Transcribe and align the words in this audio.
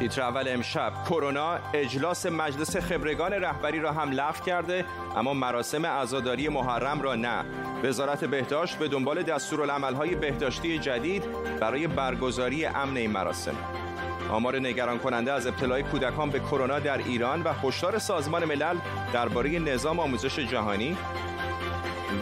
تیتر 0.00 0.22
اول 0.22 0.48
امشب 0.48 0.92
کرونا 1.08 1.58
اجلاس 1.74 2.26
مجلس 2.26 2.76
خبرگان 2.76 3.32
رهبری 3.32 3.80
را 3.80 3.92
هم 3.92 4.10
لغو 4.10 4.44
کرده 4.44 4.84
اما 5.16 5.34
مراسم 5.34 5.86
عزاداری 5.86 6.48
محرم 6.48 7.02
را 7.02 7.14
نه. 7.14 7.44
وزارت 7.84 8.24
بهداشت 8.24 8.78
به 8.78 8.88
دنبال 8.88 9.22
دستورالعملهای 9.22 10.14
بهداشتی 10.14 10.78
جدید 10.78 11.24
برای 11.60 11.86
برگزاری 11.86 12.64
امن 12.64 12.96
این 12.96 13.10
مراسم. 13.10 13.56
آمار 14.30 14.58
نگران 14.58 14.98
کننده 14.98 15.32
از 15.32 15.46
ابتلای 15.46 15.82
کودکان 15.82 16.30
به 16.30 16.38
کرونا 16.38 16.78
در 16.78 16.98
ایران 16.98 17.42
و 17.42 17.52
هشدار 17.52 17.98
سازمان 17.98 18.44
ملل 18.44 18.76
درباره 19.12 19.58
نظام 19.58 20.00
آموزش 20.00 20.38
جهانی 20.38 20.96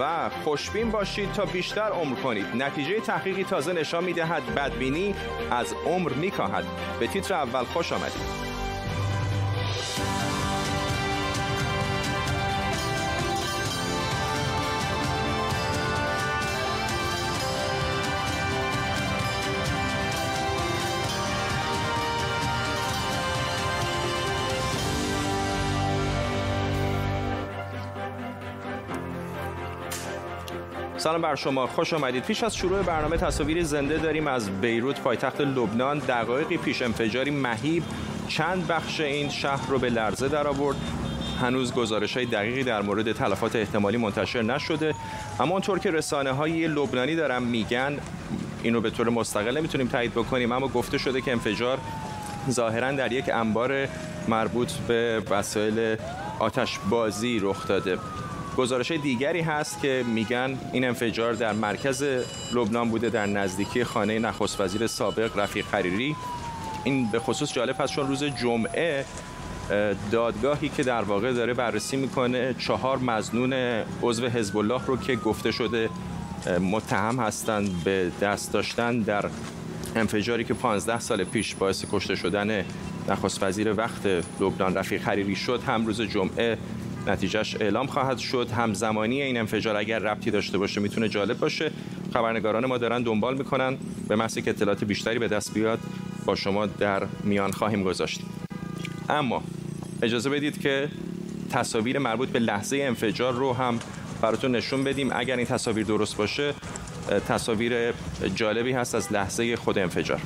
و 0.01 0.31
خوشبین 0.45 0.91
باشید 0.91 1.33
تا 1.33 1.45
بیشتر 1.45 1.81
عمر 1.81 2.17
کنید. 2.17 2.47
نتیجه 2.57 3.01
تحقیقی 3.01 3.45
تازه 3.45 3.73
نشان 3.73 4.05
می‌دهد 4.05 4.55
بدبینی 4.55 5.15
از 5.51 5.75
عمر 5.87 6.13
میکاهد. 6.13 6.65
به 7.01 7.07
تیتر 7.07 7.35
اول 7.35 7.65
خوش 7.65 7.93
آمدید. 7.93 8.48
سلام 30.99 31.23
بر 31.23 31.35
شما. 31.35 31.67
خوش 31.67 31.93
آمدید. 31.93 32.25
پیش 32.25 32.43
از 32.43 32.57
شروع 32.57 32.83
برنامه 32.83 33.17
تصاویر 33.17 33.65
زنده 33.65 33.99
داریم 33.99 34.27
از 34.27 34.61
بیروت. 34.61 35.01
پایتخت 35.01 35.41
لبنان 35.41 35.99
دقایقی 35.99 36.57
پیش 36.57 36.83
انفجاری 36.83 37.31
مهیب. 37.31 37.83
چند 38.29 38.67
بخش 38.67 39.01
این 39.01 39.29
شهر 39.29 39.71
رو 39.71 39.79
به 39.79 39.91
لرزه 39.91 40.29
در 40.29 40.47
آورد. 40.47 40.77
هنوز 41.41 41.75
گزارش 41.75 42.17
های 42.17 42.27
دقیقی 42.27 42.63
در 42.63 42.83
مورد 42.83 43.13
تلفات 43.13 43.57
احتمالی 43.57 43.97
منتشر 43.97 44.43
نشده. 44.43 44.95
اما 45.41 45.53
اونطور 45.53 45.79
که 45.79 45.91
رسانه 45.91 46.33
های 46.33 46.67
لبنانی 46.67 47.17
دارن 47.17 47.43
میگن 47.43 47.99
این 48.63 48.75
رو 48.75 48.81
به 48.81 48.91
طور 48.91 49.09
مستقل 49.09 49.57
نمی‌تونیم 49.57 49.89
تایید 49.89 50.13
بکنیم 50.13 50.53
اما 50.53 50.69
گفته 50.69 50.99
شده 50.99 51.21
که 51.21 51.33
انفجار 51.33 51.79
ظاهرا 52.51 52.93
در 52.93 53.13
یک 53.13 53.29
انبار 53.29 53.89
مربوط 54.29 54.73
به 54.73 55.23
وسایل 55.31 55.97
آتش 56.39 56.79
بازی 56.91 57.39
رخ 57.39 57.67
داده. 57.67 57.99
گزارش 58.59 58.93
دیگری 58.93 59.41
هست 59.41 59.81
که 59.81 60.05
میگن 60.07 60.59
این 60.73 60.85
انفجار 60.85 61.33
در 61.33 61.53
مرکز 61.53 62.05
لبنان 62.55 62.91
بوده 62.91 63.11
در 63.11 63.27
نزدیکی 63.27 63.85
خانه 63.85 64.19
نخست 64.19 64.61
وزیر 64.61 64.87
سابق 64.87 65.39
رفیق 65.39 65.67
حریری 65.73 66.17
این 66.85 67.11
به 67.11 67.19
خصوص 67.19 67.53
جالب 67.53 67.77
هست 67.79 67.93
چون 67.93 68.09
روز 68.09 68.25
جمعه 68.25 69.05
دادگاهی 70.11 70.69
که 70.69 70.83
در 70.83 71.03
واقع 71.03 71.33
داره 71.33 71.55
بررسی 71.55 71.97
می‌کنه 71.97 72.55
چهار 72.59 72.99
مزنون 72.99 73.53
عضو 74.03 74.27
حزب 74.27 74.57
الله 74.57 74.87
رو 74.87 74.97
که 74.97 75.17
گفته 75.17 75.51
شده 75.51 75.91
متهم 76.61 77.21
هستند 77.21 77.85
به 77.85 78.11
دست 78.21 78.53
داشتن 78.53 78.99
در 78.99 79.31
انفجاری 79.97 80.45
که 80.45 80.55
15 80.55 81.01
سال 81.01 81.25
پیش 81.25 81.55
باعث 81.55 81.85
کشته 81.93 82.17
شدن 82.17 82.65
نخست 83.09 83.43
وزیر 83.43 83.73
وقت 83.73 84.07
لبنان 84.41 84.75
رفیق 84.75 85.03
حریری 85.03 85.37
شد. 85.37 85.61
هم 85.67 85.87
روز 85.87 86.03
جمعه 86.03 86.59
نتیجهش 87.09 87.57
اعلام 87.61 87.87
خواهد 87.87 88.19
شد. 88.19 88.51
همزمانی 88.51 89.23
این 89.23 89.37
انفجار 89.37 89.77
اگر 89.77 89.99
ربطی 89.99 90.31
داشته 90.31 90.59
باشه 90.59 90.81
می‌تونه 90.81 91.09
جالب 91.09 91.39
باشه. 91.39 91.71
خبرنگاران 92.15 92.67
ما 92.67 92.79
دارن 92.79 93.03
دنبال 93.03 93.37
می‌کنن. 93.37 93.77
به 94.09 94.17
محض 94.17 94.39
که 94.39 94.51
اطلاعات 94.51 94.85
بیشتری 94.85 95.19
به 95.19 95.29
دست 95.29 95.55
بیاد 95.55 95.79
با 96.25 96.35
شما 96.35 96.67
در 96.67 97.03
میان 97.25 97.53
خواهیم 97.53 97.83
گذاشت. 97.83 98.21
اما 99.09 99.43
اجازه 100.03 100.31
بدید 100.31 100.61
که 100.61 100.89
تصاویر 101.51 101.99
مربوط 101.99 102.29
به 102.29 102.39
لحظه 102.39 102.77
انفجار 102.77 103.33
رو 103.33 103.53
هم 103.53 103.79
براتون 104.23 104.57
نشون 104.57 104.85
بدیم. 104.85 105.11
اگر 105.13 105.37
این 105.37 105.47
تصاویر 105.47 105.87
درست 105.87 106.17
باشه 106.17 106.55
تصاویر 107.29 107.93
جالبی 108.35 108.73
هست 108.73 108.95
از 108.95 109.13
لحظه 109.13 109.57
خود 109.57 109.79
انفجار. 109.79 110.21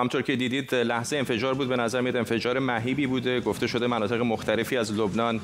همطور 0.00 0.22
که 0.22 0.36
دیدید 0.36 0.74
لحظه 0.74 1.16
انفجار 1.16 1.54
بود 1.54 1.68
به 1.68 1.76
نظر 1.76 2.00
میاد 2.00 2.16
انفجار 2.16 2.58
مهیبی 2.58 3.06
بوده. 3.06 3.40
گفته 3.40 3.66
شده 3.66 3.86
مناطق 3.86 4.20
مختلفی 4.20 4.76
از 4.76 4.92
لبنان 4.92 5.40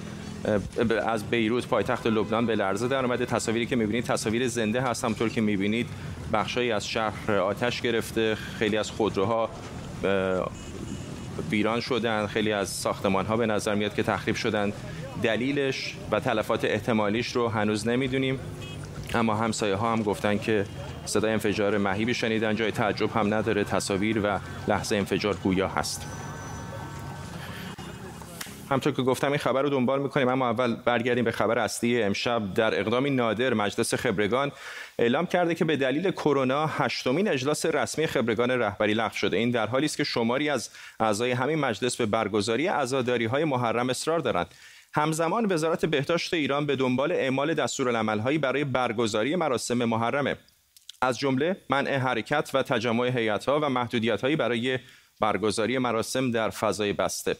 از 1.06 1.24
بیروت 1.24 1.66
پایتخت 1.66 2.06
لبنان 2.06 2.46
به 2.46 2.54
لرزه 2.54 2.88
در 2.88 3.04
اومده. 3.04 3.26
تصاویری 3.26 3.66
که 3.66 3.76
می‌بینید 3.76 4.04
تصاویر 4.04 4.48
زنده 4.48 4.80
هست. 4.80 5.04
همطور 5.04 5.28
که 5.28 5.40
می‌بینید 5.40 5.88
بخشایی 6.32 6.72
از 6.72 6.88
شهر 6.88 7.32
آتش 7.32 7.80
گرفته. 7.80 8.34
خیلی 8.34 8.76
از 8.76 8.90
خودروها 8.90 9.50
ویران 11.50 11.80
شدن. 11.80 12.26
خیلی 12.26 12.52
از 12.52 12.68
ساختمان 12.68 13.26
ها 13.26 13.36
به 13.36 13.46
نظر 13.46 13.74
میاد 13.74 13.94
که 13.94 14.02
تخریب 14.02 14.36
شدن. 14.36 14.72
دلیلش 15.22 15.96
و 16.10 16.20
تلفات 16.20 16.64
احتمالیش 16.64 17.32
رو 17.32 17.48
هنوز 17.48 17.88
نمی‌دونیم. 17.88 18.38
اما 19.14 19.34
همسایه 19.34 19.74
ها 19.74 19.92
هم 19.92 20.02
گفتن 20.02 20.38
که 20.38 20.64
صدای 21.06 21.32
انفجار 21.32 21.78
مهیبی 21.78 22.14
شنیدن 22.14 22.56
جای 22.56 22.70
تعجب 22.70 23.10
هم 23.10 23.34
نداره 23.34 23.64
تصاویر 23.64 24.20
و 24.24 24.38
لحظه 24.68 24.96
انفجار 24.96 25.34
گویا 25.34 25.68
هست. 25.68 26.06
همطور 28.70 28.92
که 28.92 29.02
گفتم 29.02 29.28
این 29.28 29.38
خبر 29.38 29.62
رو 29.62 29.68
دنبال 29.68 30.02
می‌کنیم 30.02 30.28
اما 30.28 30.50
اول 30.50 30.74
برگردیم 30.74 31.24
به 31.24 31.30
خبر 31.30 31.58
اصلی. 31.58 32.02
امشب 32.02 32.54
در 32.54 32.80
اقدامی 32.80 33.10
نادر 33.10 33.54
مجلس 33.54 33.94
خبرگان 33.94 34.52
اعلام 34.98 35.26
کرده 35.26 35.54
که 35.54 35.64
به 35.64 35.76
دلیل 35.76 36.10
کرونا 36.10 36.66
هشتمین 36.66 37.28
اجلاس 37.28 37.66
رسمی 37.66 38.06
خبرگان 38.06 38.50
رهبری 38.50 38.94
لغو 38.94 39.14
شده. 39.14 39.36
این 39.36 39.50
در 39.50 39.66
حالی 39.66 39.84
است 39.84 39.96
که 39.96 40.04
شماری 40.04 40.50
از 40.50 40.70
اعضای 41.00 41.32
همین 41.32 41.58
مجلس 41.58 41.96
به 41.96 42.06
برگزاری 42.06 42.66
عزاداری 42.66 43.24
های 43.24 43.44
محرم 43.44 43.90
اصرار 43.90 44.18
دارند. 44.18 44.54
همزمان 44.94 45.52
وزارت 45.52 45.86
بهداشت 45.86 46.34
ایران 46.34 46.66
به 46.66 46.76
دنبال 46.76 47.12
اعمال 47.12 47.54
دستورالعملهایی 47.54 48.38
برای 48.38 48.64
برگزاری 48.64 49.36
مراسم 49.36 49.84
محرمه. 49.84 50.36
از 51.02 51.18
جمله 51.18 51.56
منع 51.70 51.96
حرکت 51.96 52.50
و 52.54 52.62
تجمع 52.62 53.18
هیئت‌ها 53.18 53.60
و 53.60 53.68
محدودیت‌هایی 53.68 54.36
برای 54.36 54.78
برگزاری 55.20 55.78
مراسم 55.78 56.30
در 56.30 56.50
فضای 56.50 56.92
بسته. 56.92 57.36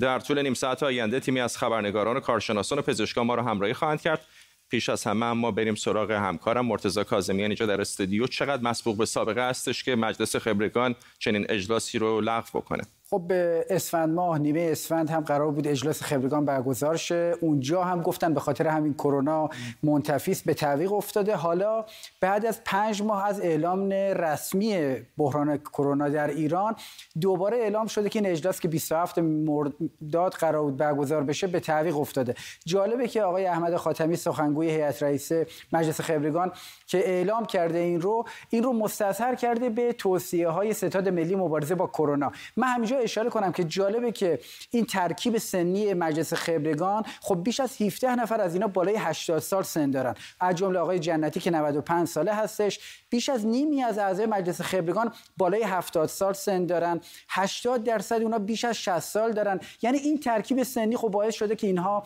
در 0.00 0.18
طول 0.18 0.42
نیم 0.42 0.54
ساعت 0.54 0.82
آینده 0.82 1.20
تیمی 1.20 1.40
از 1.40 1.58
خبرنگاران 1.58 2.16
و 2.16 2.20
کارشناسان 2.20 2.78
و 2.78 2.82
پزشکان 2.82 3.26
ما 3.26 3.34
را 3.34 3.42
همراهی 3.42 3.74
خواهند 3.74 4.00
کرد. 4.00 4.26
پیش 4.70 4.88
از 4.88 5.04
همه 5.04 5.32
ما 5.32 5.50
بریم 5.50 5.74
سراغ 5.74 6.10
همکارم 6.10 6.66
مرتضی 6.66 7.04
کاظمیان 7.04 7.50
اینجا 7.50 7.66
در 7.66 7.80
استودیو. 7.80 8.26
چقدر 8.26 8.62
مسبوق 8.62 8.96
به 8.96 9.06
سابقه 9.06 9.48
هستش 9.48 9.84
که 9.84 9.96
مجلس 9.96 10.36
خبرگان 10.36 10.94
چنین 11.18 11.46
اجلاسی 11.48 11.98
رو 11.98 12.20
لغو 12.20 12.60
بکنه؟ 12.60 12.82
خب 13.12 13.22
به 13.28 13.66
اسفند 13.70 14.14
ماه 14.14 14.38
نیمه 14.38 14.68
اسفند 14.72 15.10
هم 15.10 15.20
قرار 15.20 15.50
بود 15.50 15.68
اجلاس 15.68 16.02
خبرگان 16.02 16.44
برگزار 16.44 16.96
شه. 16.96 17.34
اونجا 17.40 17.84
هم 17.84 18.02
گفتن 18.02 18.34
به 18.34 18.40
خاطر 18.40 18.66
همین 18.66 18.94
کرونا 18.94 19.50
منتفیس 19.82 20.42
به 20.42 20.54
تعویق 20.54 20.92
افتاده. 20.92 21.36
حالا 21.36 21.84
بعد 22.20 22.46
از 22.46 22.60
پنج 22.64 23.02
ماه 23.02 23.26
از 23.26 23.40
اعلام 23.40 23.90
رسمی 23.92 24.96
بحران 25.18 25.56
کرونا 25.56 26.08
در 26.08 26.28
ایران 26.28 26.74
دوباره 27.20 27.56
اعلام 27.56 27.86
شده 27.86 28.08
که 28.08 28.18
این 28.18 28.28
اجلاس 28.28 28.60
که 28.60 28.68
27 28.68 29.18
مرداد 29.18 30.32
قرار 30.32 30.62
بود 30.62 30.76
برگزار 30.76 31.22
بشه 31.22 31.46
به 31.46 31.60
تعویق 31.60 31.98
افتاده. 31.98 32.34
جالبه 32.64 33.08
که 33.08 33.22
آقای 33.22 33.46
احمد 33.46 33.76
خاتمی 33.76 34.16
سخنگوی 34.16 34.70
هیئت 34.70 35.02
رئیسه 35.02 35.46
مجلس 35.72 36.00
خبرگان 36.00 36.52
که 36.86 36.98
اعلام 37.08 37.46
کرده 37.46 37.78
این 37.78 38.00
رو 38.00 38.24
این 38.50 38.62
رو 38.62 38.72
مستظهر 38.72 39.34
کرده 39.34 39.70
به 39.70 39.92
توصیه 39.92 40.48
های 40.48 40.74
ستاد 40.74 41.08
ملی 41.08 41.34
مبارزه 41.34 41.74
با 41.74 41.86
کرونا. 41.86 42.32
من 42.56 42.66
همینجا 42.66 43.01
اشاره 43.02 43.30
کنم 43.30 43.52
که 43.52 43.64
جالبه 43.64 44.12
که 44.12 44.38
این 44.70 44.84
ترکیب 44.84 45.38
سنی 45.38 45.94
مجلس 45.94 46.34
خبرگان 46.34 47.04
خب 47.20 47.42
بیش 47.42 47.60
از 47.60 47.82
17 47.82 48.14
نفر 48.14 48.40
از 48.40 48.54
اینا 48.54 48.66
بالای 48.66 48.96
80 48.96 49.38
سال 49.38 49.62
سن 49.62 49.90
دارن. 49.90 50.14
از 50.40 50.54
جمله 50.56 50.78
آقای 50.78 50.98
جنتی 50.98 51.40
که 51.40 51.50
95 51.50 52.08
ساله 52.08 52.34
هستش 52.34 52.80
بیش 53.10 53.28
از 53.28 53.46
نیمی 53.46 53.82
از 53.82 53.98
اعضای 53.98 54.26
مجلس 54.26 54.60
خبرگان 54.60 55.12
بالای 55.36 55.62
70 55.62 56.08
سال 56.08 56.32
سن 56.32 56.66
دارن. 56.66 57.00
80 57.28 57.84
درصد 57.84 58.22
اونا 58.22 58.38
بیش 58.38 58.64
از 58.64 58.76
60 58.76 58.98
سال 58.98 59.32
دارن. 59.32 59.60
یعنی 59.82 59.98
این 59.98 60.20
ترکیب 60.20 60.62
سنی 60.62 60.96
خب 60.96 61.08
باعث 61.08 61.34
شده 61.34 61.56
که 61.56 61.66
اینها 61.66 62.04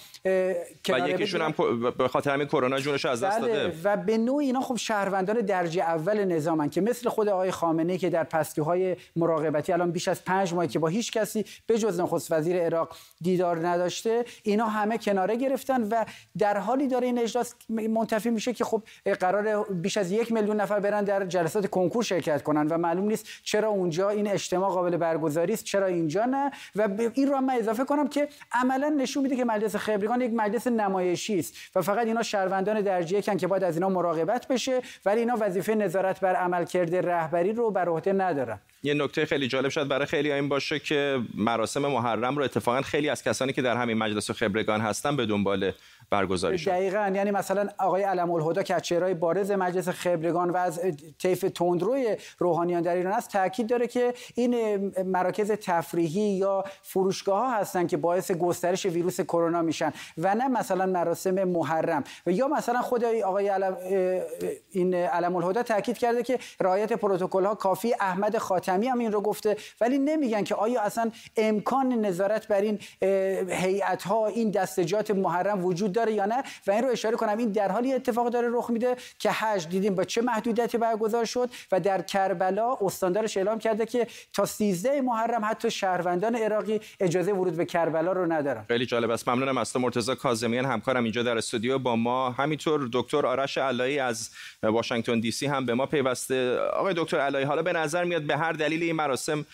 و 0.89 1.09
یکیشون 1.09 1.41
هم 1.41 1.55
به 1.91 2.09
خاطر 2.09 2.31
همین 2.31 2.47
کرونا 2.47 2.79
جونش 2.79 3.05
از 3.05 3.23
دست 3.23 3.41
بله، 3.41 3.53
داده. 3.53 3.81
و 3.85 3.97
به 3.97 4.19
نوع 4.19 4.39
اینا 4.39 4.61
خب 4.61 4.77
شهروندان 4.77 5.37
درجه 5.41 5.83
اول 5.83 6.25
نظامن 6.25 6.71
که 6.71 6.81
مثل 6.81 7.09
خود 7.09 7.29
آقای 7.29 7.51
خامنه‌ای 7.51 7.99
که 7.99 8.11
در 8.11 8.25
پستی‌های 8.25 8.97
مراقبتی 9.17 9.73
الان 9.73 9.91
بیش 9.91 10.09
از 10.09 10.25
5 10.25 10.55
ماه 10.55 10.67
که 10.77 10.81
با 10.81 10.89
هیچ 10.89 11.13
کسی 11.13 11.45
به 11.67 11.79
جز 11.79 12.01
نخست 12.01 12.33
وزیر 12.33 12.57
عراق 12.57 12.97
دیدار 13.21 13.69
نداشته. 13.69 14.25
اینا 14.43 14.67
همه 14.67 14.99
کناره 14.99 15.37
گرفتن 15.37 15.83
و 15.83 16.05
در 16.39 16.59
حالی 16.59 16.89
داره 16.89 17.07
این 17.07 17.19
اجلاس 17.19 17.55
منتفی 17.69 18.31
میشه 18.31 18.53
که 18.53 18.65
خب 18.65 18.83
قرار 19.21 19.65
بیش 19.73 19.97
از 19.97 20.13
یک 20.13 20.33
میلیون 20.33 20.61
نفر 20.61 20.81
برن 20.81 21.05
در 21.05 21.27
جلسات 21.27 21.67
کنکور 21.67 22.05
شرکت 22.05 22.43
کنن 22.43 22.67
و 22.67 22.79
معلوم 22.79 23.09
نیست 23.09 23.27
چرا 23.43 23.69
اونجا 23.69 24.09
این 24.09 24.29
اجتماع 24.29 24.71
قابل 24.71 24.97
برگزاری 24.97 25.53
است 25.53 25.65
چرا 25.65 25.87
اینجا 25.87 26.25
نه. 26.25 26.51
و 26.77 26.89
این 27.15 27.29
رو 27.29 27.41
من 27.41 27.55
اضافه 27.55 27.85
کنم 27.85 28.09
که 28.09 28.29
عملا 28.53 28.89
نشون 28.89 29.23
میده 29.23 29.37
که 29.37 29.45
مجلس 29.45 29.77
خبرگان 29.77 30.21
یک 30.21 30.33
مجلس 30.35 30.67
نمایشی 30.67 31.39
است 31.39 31.55
و 31.75 31.83
فقط 31.83 32.07
اینا 32.07 32.23
شهروندان 32.23 32.81
درجه 32.81 33.23
کن 33.23 33.37
که 33.37 33.47
باید 33.47 33.65
از 33.65 33.75
اینا 33.75 33.89
مراقبت 33.89 34.49
بشه 34.49 34.83
ولی 35.05 35.21
اینا 35.21 35.37
وظیفه 35.41 35.75
نظارت 35.75 36.21
بر 36.21 36.35
عملکرد 36.35 36.97
رهبری 36.97 37.53
رو 37.53 37.71
بر 37.71 37.89
عهده 37.89 38.13
ندارن. 38.13 38.61
یه 38.87 38.95
نکته 38.95 39.27
خیلی 39.27 39.49
جالب 39.49 39.69
شد 39.69 39.89
برای 39.89 40.07
خیلی 40.07 40.33
این 40.33 40.49
باشه 40.49 40.79
که 40.79 41.21
مراسم 41.35 41.87
محرم 41.87 42.37
رو 42.37 42.45
اتفاقا 42.45 42.83
خیلی 42.83 43.09
از 43.09 43.23
کسانی 43.23 43.53
که 43.53 43.63
در 43.63 43.77
همین 43.77 43.99
مجلس 43.99 44.31
خبرگان 44.31 44.81
هستن 44.81 45.17
به 45.17 45.27
دنبال 45.27 45.73
برگزاری 46.11 46.59
شد. 46.59 46.71
دقیقا. 46.71 47.13
یعنی 47.15 47.31
مثلا 47.31 47.69
آقای 47.79 48.03
علم 48.03 48.31
الهدا 48.31 48.63
که 48.63 48.81
چهرهای 48.81 49.15
بارز 49.15 49.51
مجلس 49.51 49.89
خبرگان 49.89 50.51
و 50.51 50.57
از 50.57 50.81
طیف 51.19 51.45
تندروی 51.55 52.17
روحانیان 52.39 52.83
در 52.83 52.95
ایران 52.95 53.13
است 53.13 53.31
تاکید 53.31 53.67
داره 53.67 53.87
که 53.87 54.15
این 54.35 54.79
مراکز 55.03 55.51
تفریحی 55.51 56.21
یا 56.21 56.65
فروشگاه 56.83 57.39
ها 57.39 57.51
هستن 57.59 57.87
که 57.87 57.97
باعث 57.97 58.31
گسترش 58.31 58.87
ویروس 58.87 59.21
کرونا 59.21 59.63
میشن 59.63 59.93
و 60.19 60.35
نه 60.35 60.49
مثلا 60.49 60.87
مراسم 60.87 61.45
محرم. 61.45 62.05
و 62.27 62.31
یا 62.31 62.49
مثلا 62.49 62.83
خود 62.83 63.05
آقای 63.05 63.49
علم 63.49 63.77
این 64.71 64.95
علم 64.95 65.37
الهدا 65.37 65.63
تاکید 65.63 65.99
کرده 65.99 66.23
که 66.23 66.39
رعایت 66.61 66.93
پروتکل 66.93 67.45
ها 67.45 67.55
کافی 67.55 67.95
احمد 68.01 68.39
خاتمی 68.39 68.87
هم 68.87 68.99
این 68.99 69.13
رو 69.13 69.21
گفته 69.21 69.57
ولی 69.81 69.99
نمیگن 69.99 70.45
که 70.45 70.55
آیا 70.55 70.81
اصلا 70.81 71.11
امکان 71.37 71.93
نظارت 71.93 72.49
بر 72.49 72.61
این 72.61 72.79
هیئت 73.51 74.03
ها 74.03 74.27
این 74.27 74.51
دستجات 74.51 75.11
محرم 75.11 75.65
وجود 75.65 75.93
داره 75.97 76.13
یا 76.13 76.27
نه 76.27 76.43
و 76.67 76.71
این 76.71 76.83
رو 76.83 76.91
اشاره 76.91 77.17
کنم. 77.17 77.39
این 77.39 77.53
در 77.53 77.73
حالی 77.73 77.93
اتفاق 77.93 78.29
داره 78.29 78.49
رخ 78.53 78.71
میده 78.71 78.97
که 79.19 79.31
حج 79.31 79.69
دیدیم 79.69 79.95
با 79.95 80.05
چه 80.05 80.23
محدودیتی 80.23 80.79
برگزار 80.79 81.25
شد 81.25 81.51
و 81.73 81.81
در 81.81 82.03
کربلا 82.03 82.77
استاندارش 82.81 83.37
اعلام 83.37 83.59
کرده 83.59 83.87
که 83.87 84.07
تا 84.33 84.47
13 84.47 85.01
محرم 85.01 85.45
حتی 85.45 85.71
شهروندان 85.71 86.37
عراقی 86.37 86.81
اجازه 87.01 87.33
ورود 87.33 87.57
به 87.57 87.65
کربلا 87.65 88.13
رو 88.13 88.33
ندارن. 88.33 88.65
خیلی 88.69 88.87
جالب 88.87 89.11
است. 89.11 89.29
ممنونم 89.29 89.59
از 89.59 89.77
مرتضی 89.77 90.15
کاظمیان. 90.15 90.65
همکارم 90.65 91.05
اینجا 91.05 91.23
در 91.23 91.39
استودیو 91.39 91.79
با 91.79 91.97
ما. 91.97 92.31
همینطور 92.31 92.89
دکتر 92.93 93.27
آرش 93.27 93.59
علایی 93.59 93.99
از 93.99 94.31
واشنگتن 94.63 95.21
دی 95.21 95.31
سی 95.31 95.47
هم 95.47 95.67
به 95.67 95.75
ما 95.75 95.87
پیوسته. 95.87 96.59
آقای 96.59 96.95
دکتر 96.97 97.19
علایی 97.19 97.45
حالا 97.45 97.63
به 97.63 97.73
نظر 97.73 98.05
میاد 98.05 98.23
به 98.23 98.37
هر 98.37 98.53
دلیل 98.53 98.83
این 98.83 98.97
مراسم 98.97 99.47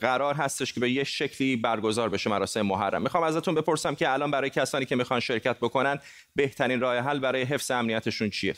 قرار 0.00 0.34
هستش 0.34 0.72
که 0.72 0.80
به 0.80 0.90
یه 0.90 1.04
شکلی 1.04 1.56
برگزار 1.56 2.08
بشه 2.08 2.30
مراسم 2.30 2.62
محرم. 2.62 3.02
می‌خوام 3.02 3.24
ازتون 3.24 3.54
بپرسم 3.54 3.94
که 3.94 4.12
الان 4.12 4.30
برای 4.30 4.50
کسانی 4.50 4.84
که 4.84 4.96
می‌خوان 4.96 5.20
شرکت 5.20 5.56
بکنن 5.56 5.98
بهترین 6.36 6.80
راه 6.80 6.98
حل 6.98 7.18
برای 7.18 7.42
حفظ 7.42 7.70
امنیتشون 7.70 8.30
چیه؟ 8.30 8.54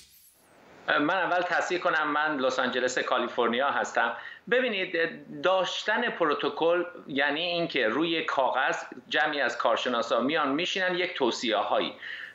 من 0.89 1.15
اول 1.15 1.43
تصحیح 1.43 1.81
کنم 1.81 2.13
من 2.13 2.37
لس 2.37 2.59
آنجلس 2.59 2.99
کالیفرنیا 2.99 3.71
هستم. 3.71 4.13
ببینید 4.51 4.97
داشتن 5.43 6.11
پروتکل 6.11 6.85
یعنی 7.07 7.41
اینکه 7.41 7.89
روی 7.89 8.25
کاغذ 8.25 8.77
جمعی 9.09 9.41
از 9.41 9.59
کارشناسا 9.59 10.21
میان 10.21 10.49
میشینن 10.49 10.95
یک 10.95 11.15
توصیه 11.15 11.57
هایی 11.57 11.93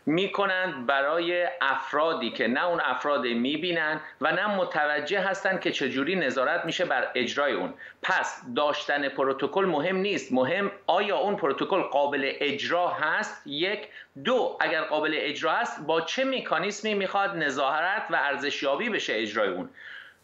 می‌کنند 0.09 0.85
برای 0.85 1.47
افرادی 1.61 2.31
که 2.31 2.47
نه 2.47 2.65
اون 2.65 2.81
افراد 2.81 3.27
می‌بینن 3.27 4.01
و 4.21 4.31
نه 4.31 4.55
متوجه 4.55 5.19
هستند 5.19 5.61
که 5.61 5.71
چجوری 5.71 6.15
نظارت 6.15 6.65
میشه 6.65 6.85
بر 6.85 7.07
اجرای 7.15 7.53
اون. 7.53 7.73
پس 8.01 8.41
داشتن 8.55 9.09
پروتکل 9.09 9.65
مهم 9.65 9.95
نیست. 9.95 10.33
مهم 10.33 10.71
آیا 10.87 11.17
اون 11.17 11.35
پروتکل 11.35 11.81
قابل 11.81 12.31
اجرا 12.39 12.87
هست؟ 12.87 13.47
یک. 13.47 13.87
دو 14.23 14.57
اگر 14.59 14.81
قابل 14.81 15.11
اجرا 15.15 15.51
هست 15.51 15.85
با 15.85 16.01
چه 16.01 16.25
مکانیسمی 16.25 16.93
می‌خواد 16.93 17.35
نظارت 17.35 18.03
و 18.09 18.15
ارزشیابی 18.15 18.89
بشه 18.89 19.13
اجرای 19.15 19.49
اون؟ 19.49 19.69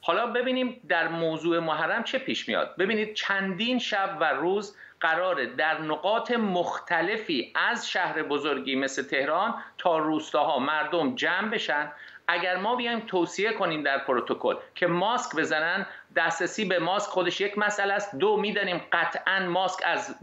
حالا 0.01 0.27
ببینیم 0.27 0.81
در 0.89 1.07
موضوع 1.07 1.59
محرم 1.59 2.03
چه 2.03 2.17
پیش 2.17 2.47
میاد. 2.47 2.75
ببینید 2.75 3.13
چندین 3.13 3.79
شب 3.79 4.17
و 4.21 4.23
روز 4.33 4.77
قراره 5.05 5.45
در 5.45 5.81
نقاط 5.81 6.31
مختلفی 6.31 7.53
از 7.55 7.89
شهر 7.89 8.23
بزرگی 8.23 8.75
مثل 8.75 9.03
تهران 9.03 9.55
تا 9.77 9.97
روستاها 9.97 10.59
مردم 10.59 11.15
جمع 11.15 11.49
بشن. 11.49 11.91
اگر 12.27 12.57
ما 12.57 12.75
بیایم 12.75 12.99
توصیه 12.99 13.51
کنیم 13.51 13.83
در 13.83 13.97
پروتکل 13.97 14.55
که 14.75 14.87
ماسک 14.87 15.35
بزنن 15.35 15.85
دسترسی 16.15 16.65
به 16.65 16.79
ماسک 16.79 17.09
خودش 17.09 17.41
یک 17.41 17.57
مسئله 17.57 17.93
است. 17.93 18.15
دو 18.15 18.37
می‌دانیم 18.37 18.81
قطعا 18.91 19.39
ماسک 19.39 19.79
از 19.85 20.15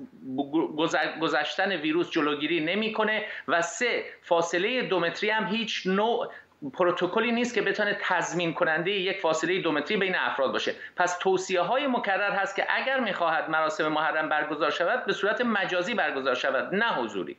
گذشتن 1.21 1.73
ویروس 1.73 2.11
جلوگیری 2.11 2.61
نمی‌کنه. 2.61 3.25
و 3.49 3.63
سه 3.63 4.05
فاصله 4.23 4.83
دو 4.83 5.01
متری 5.01 5.31
هم 5.31 5.47
هیچ 5.47 5.87
نوع 5.87 6.33
پروتکلی 6.71 7.33
نیست 7.33 7.55
که 7.55 7.63
بتونه 7.63 7.99
تضمین 8.03 8.55
کننده 8.55 8.91
یک 8.91 9.21
فاصله 9.21 9.61
دو 9.61 9.73
متری 9.73 9.97
بین 9.97 10.15
افراد 10.17 10.53
باشه. 10.53 10.75
پس 10.97 11.19
توصیه 11.21 11.61
های 11.61 11.87
مکرر 11.87 12.31
هست 12.31 12.57
که 12.57 12.67
اگر 12.69 13.01
می‌خواهد 13.01 13.51
مراسم 13.51 13.89
محرم 13.89 14.29
برگزار 14.29 14.71
شود 14.71 15.07
به 15.07 15.13
صورت 15.13 15.41
مجازی 15.41 15.95
برگزار 15.95 16.35
شود 16.35 16.75
نه 16.75 16.95
حضوری. 16.95 17.37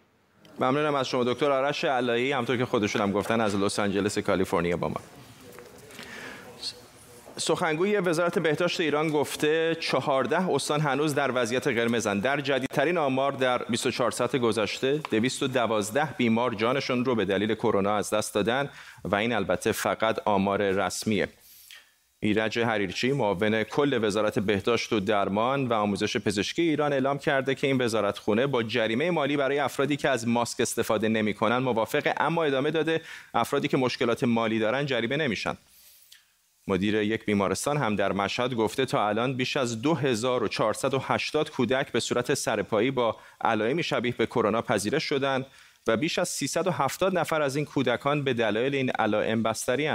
ممنونم 0.59 0.95
از 0.95 1.07
شما 1.07 1.23
دکتر 1.23 1.51
آرش 1.51 1.85
علایی 1.85 2.31
همطور 2.31 2.57
که 2.57 2.65
خودشون 2.65 3.01
هم 3.01 3.11
گفتن 3.11 3.41
از 3.41 3.63
لس 3.63 3.79
آنجلس 3.79 4.17
کالیفرنیا 4.17 4.77
با 4.77 4.87
ما. 4.87 4.95
سخنگوی 7.37 7.97
وزارت 7.97 8.39
بهداشت 8.39 8.81
ایران 8.81 9.09
گفته 9.09 9.75
14 9.79 10.49
استان 10.49 10.81
هنوز 10.81 11.15
در 11.15 11.31
وضعیت 11.35 11.67
قرمزن. 11.67 12.19
در 12.19 12.41
جدیدترین 12.41 12.97
آمار 12.97 13.31
در 13.31 13.57
24 13.57 14.11
ساعت 14.11 14.35
گذشته 14.35 14.97
212 15.11 16.07
بیمار 16.17 16.53
جانشون 16.53 17.05
رو 17.05 17.15
به 17.15 17.25
دلیل 17.25 17.55
کرونا 17.55 17.95
از 17.95 18.09
دست 18.09 18.33
دادن 18.33 18.69
و 19.03 19.15
این 19.15 19.33
البته 19.33 19.71
فقط 19.71 20.19
آمار 20.25 20.71
رسمیه. 20.71 21.27
ایرج 22.19 22.59
حریرچی 22.59 23.11
معاون 23.11 23.63
کل 23.63 23.99
وزارت 24.03 24.39
بهداشت 24.39 24.93
و 24.93 24.99
درمان 24.99 25.67
و 25.67 25.73
آموزش 25.73 26.17
پزشکی 26.17 26.61
ایران 26.61 26.93
اعلام 26.93 27.17
کرده 27.17 27.55
که 27.55 27.67
این 27.67 27.81
وزارت 27.81 28.17
خونه 28.17 28.47
با 28.47 28.63
جریمه 28.63 29.11
مالی 29.11 29.37
برای 29.37 29.59
افرادی 29.59 29.97
که 29.97 30.09
از 30.09 30.27
ماسک 30.27 30.61
استفاده 30.61 31.09
نمی‌کنن 31.09 31.57
موافقه 31.57 32.13
اما 32.17 32.43
ادامه 32.43 32.71
داده 32.71 33.01
افرادی 33.33 33.67
که 33.67 33.77
مشکلات 33.77 34.23
مالی 34.23 34.59
دارن 34.59 34.85
جریمه 34.85 35.17
نمیشن. 35.17 35.57
مدیر 36.67 36.95
یک 36.95 37.25
بیمارستان 37.25 37.77
هم 37.77 37.95
در 37.95 38.11
مشهد 38.11 38.53
گفته 38.53 38.85
تا 38.85 39.07
الان 39.07 39.33
بیش 39.33 39.57
از 39.57 39.81
2480 39.81 41.49
کودک 41.49 41.91
به 41.91 41.99
صورت 41.99 42.33
سرپایی 42.33 42.91
با 42.91 43.17
علائمی 43.41 43.83
شبیه 43.83 44.13
به 44.17 44.25
کرونا 44.25 44.61
پذیرش 44.61 45.03
شدند 45.03 45.45
و 45.87 45.97
بیش 45.97 46.19
از 46.19 46.29
370 46.29 47.17
نفر 47.17 47.41
از 47.41 47.55
این 47.55 47.65
کودکان 47.65 48.23
به 48.23 48.33
دلایل 48.33 48.75
این 48.75 48.89
علائم 48.89 49.43
بستری 49.43 49.87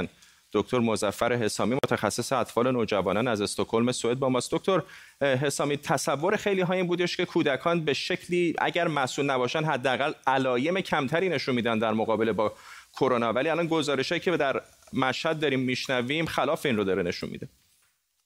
دکتر 0.53 0.79
مزفر 0.79 1.33
حسامی 1.33 1.75
متخصص 1.75 2.33
اطفال 2.33 2.71
نوجوانان 2.71 3.29
از 3.29 3.41
استکهلم 3.41 3.93
سوئد 3.93 4.19
با 4.19 4.29
ماست. 4.29 4.55
دکتر 4.55 4.83
حسامی 5.21 5.77
تصور 5.77 6.37
خیلی 6.37 6.61
های 6.61 6.77
این 6.77 6.87
بودش 6.87 7.17
که 7.17 7.25
کودکان 7.25 7.85
به 7.85 7.95
شکلی 7.95 8.55
اگر 8.59 8.89
مسئول 8.89 9.27
نباشن 9.31 9.65
حداقل 9.65 10.13
علائم 10.27 10.81
کمتری 10.81 11.29
نشون 11.29 11.55
میدن 11.55 11.79
در 11.79 11.93
مقابله 11.93 12.33
با 12.33 12.53
کرونا. 13.01 13.33
ولی 13.33 13.49
الان 13.49 13.67
گزارشی 13.67 14.21
که 14.21 14.37
در 14.37 14.63
مشهد 14.93 15.41
داریم 15.41 15.61
میشنویم 15.61 16.27
خلاف 16.27 16.67
این 16.67 16.77
رو 16.77 16.85
داره 16.85 17.03
نشون 17.03 17.31
میده. 17.31 17.49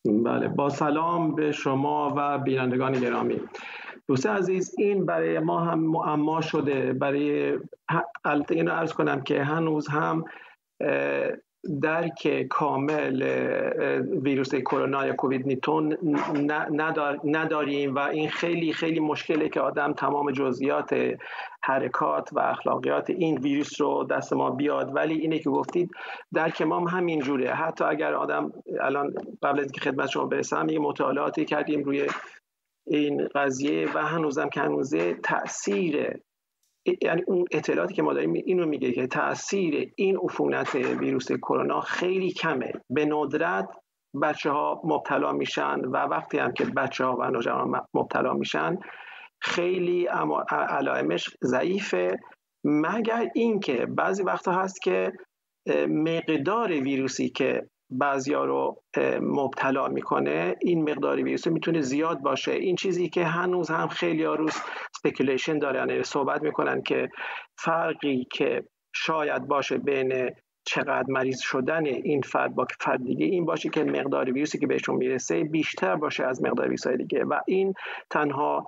بله 0.04 0.48
با 0.48 0.70
سلام 0.70 1.34
به 1.34 1.52
شما 1.52 2.14
و 2.16 2.38
بینندگان 2.38 2.92
گرامی. 2.92 3.40
دوست 4.08 4.26
عزیز 4.26 4.74
این 4.78 5.06
برای 5.06 5.38
ما 5.38 5.64
هم 5.64 5.78
معما 5.78 6.40
شده. 6.40 6.92
برای 6.92 7.58
البته 8.24 8.54
اینو 8.54 8.70
عرض 8.70 8.92
کنم 8.92 9.22
که 9.22 9.44
هنوز 9.44 9.88
هم 9.88 10.24
درک 11.82 12.46
کامل 12.50 13.22
ویروس 14.22 14.54
کرونا 14.54 15.06
یا 15.06 15.12
کووید 15.12 15.66
19 15.68 17.18
نداریم 17.24 17.94
و 17.94 17.98
این 17.98 18.28
خیلی 18.28 18.72
خیلی 18.72 19.00
مشکله 19.00 19.48
که 19.48 19.60
آدم 19.60 19.92
تمام 19.92 20.30
جزئیات 20.30 20.94
حرکات 21.64 22.28
و 22.32 22.40
اخلاقیات 22.40 23.10
این 23.10 23.38
ویروس 23.38 23.80
رو 23.80 24.04
دست 24.04 24.32
ما 24.32 24.50
بیاد. 24.50 24.96
ولی 24.96 25.14
اینه 25.14 25.38
که 25.38 25.50
گفتید 25.50 25.90
درک 26.34 26.62
ما 26.62 26.80
هم 26.80 26.98
همین 26.98 27.20
جوره. 27.20 27.54
حتی 27.54 27.84
اگر 27.84 28.14
آدم 28.14 28.52
الان 28.80 29.14
قبل 29.42 29.60
از 29.60 29.64
اینکه 29.64 29.80
خدمت 29.80 30.08
شما 30.08 30.26
برسم 30.26 30.68
یه 30.68 30.78
مطالعاتی 30.78 31.44
کردیم 31.44 31.84
روی 31.84 32.06
این 32.86 33.28
قضیه 33.34 33.88
و 33.94 33.98
هنوزم 33.98 34.48
که 34.48 34.60
هنوزه 34.60 35.14
تاثیر 35.14 36.20
یعنی 37.02 37.22
اون 37.26 37.44
اطلاعاتی 37.52 37.94
که 37.94 38.02
ما 38.02 38.14
داریم 38.14 38.32
اینو 38.32 38.66
میگه 38.66 38.92
که 38.92 39.06
تاثیر 39.06 39.92
این 39.96 40.16
عفونت 40.16 40.74
ویروس 40.74 41.32
کرونا 41.32 41.80
خیلی 41.80 42.32
کمه. 42.32 42.72
به 42.90 43.04
ندرت 43.04 43.68
بچه 44.22 44.50
ها 44.50 44.80
مبتلا 44.84 45.32
میشن 45.32 45.80
و 45.80 45.96
وقتی 45.96 46.38
هم 46.38 46.52
که 46.52 46.64
بچه 46.64 47.04
ها 47.04 47.16
و 47.16 47.30
نوجوان 47.30 47.80
مبتلا 47.94 48.34
میشن 48.34 48.78
خیلی 49.42 50.06
علائمش 50.50 51.30
ضعیفه. 51.44 52.20
مگر 52.64 53.28
اینکه 53.34 53.86
بعضی 53.86 54.22
وقتا 54.22 54.52
هست 54.52 54.82
که 54.82 55.12
مقدار 55.88 56.72
ویروسی 56.72 57.28
که 57.28 57.68
بعضیا 57.98 58.44
رو 58.44 58.82
مبتلا 59.20 59.88
می‌کنه 59.88 60.56
این 60.60 60.90
مقدار 60.90 61.16
ویروس 61.16 61.46
می‌تونه 61.46 61.80
زیاد 61.80 62.18
باشه. 62.20 62.52
این 62.52 62.76
چیزی 62.76 63.08
که 63.08 63.24
هنوز 63.24 63.70
هم 63.70 63.88
خیلی 63.88 64.24
روش 64.24 64.52
speculation 64.98 65.58
دارن 65.58 65.88
یعنی 65.88 66.02
صحبت 66.02 66.42
می‌کنن 66.42 66.82
که 66.82 67.08
فرقی 67.58 68.26
که 68.32 68.64
شاید 68.94 69.46
باشه 69.46 69.78
بین 69.78 70.30
چقدر 70.66 71.04
مریض 71.08 71.40
شدن 71.40 71.86
این 71.86 72.20
فرد 72.20 72.54
با 72.54 72.66
فرد 72.80 73.04
دیگه 73.04 73.26
این 73.26 73.44
باشه 73.44 73.68
که 73.68 73.84
مقدار 73.84 74.32
ویروسی 74.32 74.58
که 74.58 74.66
بهشون 74.66 74.96
می‌رسه 74.96 75.44
بیشتر 75.44 75.96
باشه 75.96 76.24
از 76.24 76.42
مقدار 76.42 76.66
ویروس 76.66 76.88
دیگه. 76.88 77.24
و 77.24 77.40
این 77.46 77.74
تنها 78.10 78.66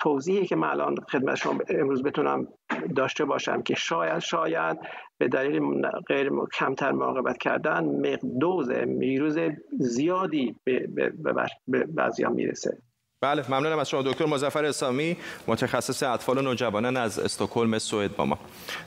توضیحی 0.00 0.46
که 0.46 0.56
من 0.56 0.68
الان 0.68 0.94
خدمت 1.12 1.34
شما 1.34 1.58
امروز 1.68 2.02
بتونم 2.02 2.48
داشته 2.96 3.24
باشم 3.24 3.62
که 3.62 3.74
شاید 3.74 4.18
شاید 4.18 4.78
به 5.18 5.28
دلیل 5.28 5.60
غیر 6.08 6.30
کمتر 6.58 6.92
مراقبت 6.92 7.38
کردن 7.38 7.84
مقدوز 7.84 8.70
ویروس 8.70 9.36
زیادی 9.78 10.56
به, 10.64 10.88
بعضی 11.86 12.24
می‌رسه. 12.24 12.82
بله 13.22 13.44
ممنونم 13.48 13.78
از 13.78 13.90
شما. 13.90 14.02
دکتر 14.02 14.26
مظفر 14.26 14.64
اسلامی 14.64 15.16
متخصص 15.46 16.02
اطفال 16.02 16.38
و 16.38 16.42
نوجوانان 16.42 16.96
از 16.96 17.18
استکهلم 17.18 17.78
سوئد 17.78 18.16
با 18.16 18.24
ما. 18.24 18.38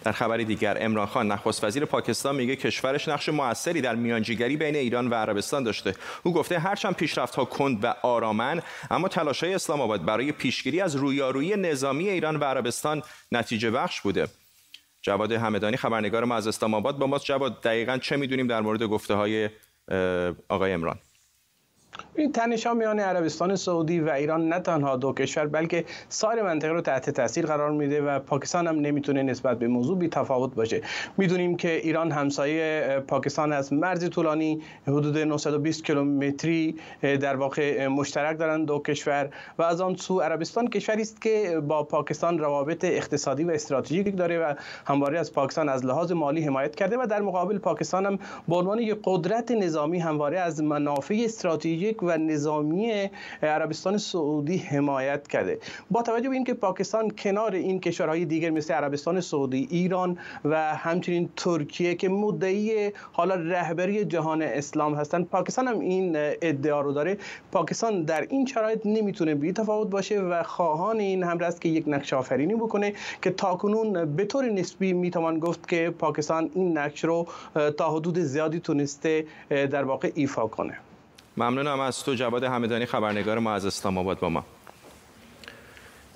در 0.04 0.12
خبری 0.12 0.46
دیگر 0.46 0.78
امران 0.80 1.08
خان 1.08 1.32
نخست 1.32 1.64
وزیر 1.64 1.86
پاکستان 1.86 2.36
میگه 2.36 2.56
کشورش 2.56 3.08
نقش 3.08 3.30
موثری 3.30 3.82
در 3.82 3.96
میانجیگری 3.96 4.58
بین 4.58 4.76
ایران 4.76 5.08
و 5.08 5.14
عربستان 5.14 5.64
داشته. 5.64 5.96
او 6.24 6.34
گفته 6.34 6.60
هرچند 6.60 6.96
پیشرفت 6.96 7.36
ها 7.36 7.46
کند 7.46 7.84
و 7.84 7.96
آرامن 8.02 8.62
اما 8.92 9.08
تلاش 9.08 9.44
های 9.44 9.54
اسلام 9.54 9.82
آباد 9.82 10.06
برای 10.06 10.32
پیشگیری 10.32 10.82
از 10.82 10.96
رویارویی 10.96 11.56
نظامی 11.56 12.10
ایران 12.10 12.36
و 12.36 12.44
عربستان 12.44 13.04
نتیجه 13.32 13.72
بخش 13.72 14.02
بوده. 14.02 14.28
جواد 15.02 15.32
همدانی 15.32 15.78
خبرنگار 15.78 16.24
ما 16.24 16.36
از 16.36 16.48
اسلام 16.48 16.74
آباد 16.74 16.98
با 16.98 17.08
ماست. 17.08 17.26
جواد 17.26 17.62
دقیقا 17.62 17.98
چه 17.98 18.18
می‌دونیم 18.18 18.48
در 18.48 18.62
مورد 18.62 18.84
گفته 18.84 19.14
های 19.14 19.50
آقای 20.50 20.72
امران 20.72 21.00
این 22.18 22.32
تنش‌ها 22.32 22.74
میان 22.74 23.00
عربستان 23.00 23.56
سعودی 23.56 24.00
و 24.00 24.10
ایران 24.10 24.50
نه 24.50 24.60
تنها 24.60 24.96
دو 24.96 25.14
کشور 25.14 25.48
بلکه 25.48 25.86
سایر 26.10 26.44
منطقه 26.44 26.72
رو 26.72 26.82
تحت 26.82 27.10
تاثیر 27.10 27.46
قرار 27.46 27.72
میده 27.72 28.02
و 28.02 28.20
پاکستان 28.20 28.68
هم 28.68 28.80
نمی‌تونه 28.80 29.24
نسبت 29.24 29.60
به 29.60 29.68
موضوع 29.68 29.98
بی 29.98 30.08
تفاوت 30.08 30.56
باشه. 30.56 30.82
می‌دونیم 31.18 31.58
که 31.58 31.76
ایران 31.76 32.12
همسایه 32.12 33.04
پاکستان 33.08 33.54
از 33.54 33.74
مرز 33.74 34.10
طولانی 34.10 34.62
حدود 34.88 35.18
920 35.18 35.86
کیلومتری 35.86 36.76
در 37.02 37.36
واقع 37.36 37.88
مشترک 37.88 38.38
دارند 38.40 38.68
دو 38.68 38.80
کشور 38.80 39.30
و 39.58 39.64
از 39.64 39.82
آن 39.82 39.96
سو 39.96 40.22
عربستان 40.22 40.68
کشوری 40.68 41.02
است 41.02 41.22
که 41.22 41.62
با 41.68 41.84
پاکستان 41.84 42.40
روابط 42.40 42.86
اقتصادی 42.86 43.44
و 43.44 43.52
استراتژیک 43.52 44.18
داره 44.18 44.40
و 44.40 44.54
همواره 44.86 45.20
از 45.20 45.34
پاکستان 45.34 45.70
از 45.70 45.86
لحاظ 45.86 46.12
مالی 46.12 46.42
حمایت 46.42 46.76
کرده 46.76 46.98
و 46.98 47.06
در 47.10 47.22
مقابل 47.22 47.58
پاکستان 47.58 48.06
هم 48.06 48.20
به 48.48 48.56
عنوان 48.56 48.80
یک 48.80 48.98
قدرت 49.04 49.52
نظامی 49.52 50.00
همواره 50.00 50.40
از 50.40 50.64
منافع 50.64 51.22
استراتژیک 51.26 52.05
و 52.06 52.18
نظامی 52.18 53.10
عربستان 53.44 53.98
سعودی 53.98 54.58
حمایت 54.58 55.28
کرده. 55.28 55.60
با 55.92 56.02
توجه 56.02 56.30
به 56.30 56.36
اینکه 56.36 56.54
پاکستان 56.54 57.12
کنار 57.12 57.56
این 57.56 57.80
کشورهای 57.80 58.26
دیگر 58.26 58.50
مثل 58.50 58.74
عربستان 58.74 59.22
سعودی 59.22 59.68
ایران 59.72 60.18
و 60.46 60.76
همچنین 60.76 61.30
ترکیه 61.38 61.96
که 61.96 62.10
مدعی 62.10 62.92
حالا 63.12 63.36
رهبری 63.36 64.06
جهان 64.06 64.42
اسلام 64.42 64.96
هستند 64.96 65.30
پاکستان 65.30 65.68
هم 65.68 65.80
این 65.80 66.12
ادعا 66.42 66.82
رو 66.82 66.92
داره. 66.92 67.18
پاکستان 67.52 68.04
در 68.04 68.28
این 68.30 68.46
شرایط 68.46 68.86
نمی‌تونه 68.86 69.36
بی 69.36 69.54
تفاوت 69.54 69.90
باشه 69.90 70.20
و 70.20 70.44
خواهان 70.44 71.00
این 71.00 71.24
هم 71.24 71.38
است 71.42 71.62
که 71.62 71.70
یک 71.70 71.84
نقش 71.88 72.14
آفرینی 72.14 72.56
بکنه 72.56 72.94
که 73.22 73.30
تاکنون 73.30 74.16
به 74.16 74.26
طور 74.26 74.46
نسبی 74.46 74.94
می‌توان 74.94 75.40
گفت 75.40 75.68
که 75.68 75.94
پاکستان 76.00 76.52
این 76.54 76.78
نقش 76.78 77.04
رو 77.04 77.28
تا 77.78 77.92
حدود 77.92 78.20
زیادی 78.20 78.60
تونسته 78.60 79.26
در 79.50 79.84
واقع 79.84 80.12
ایفا 80.16 80.48
کنه. 80.48 80.78
ممنونم 81.38 81.80
از 81.80 82.04
تو 82.04 82.14
جواد 82.14 82.44
همدانی 82.44 82.86
خبرنگار 82.86 83.40
ما 83.40 83.54
از 83.54 83.66
اسلام 83.66 83.98
آباد 83.98 84.20
با 84.20 84.30
ما 84.30 84.46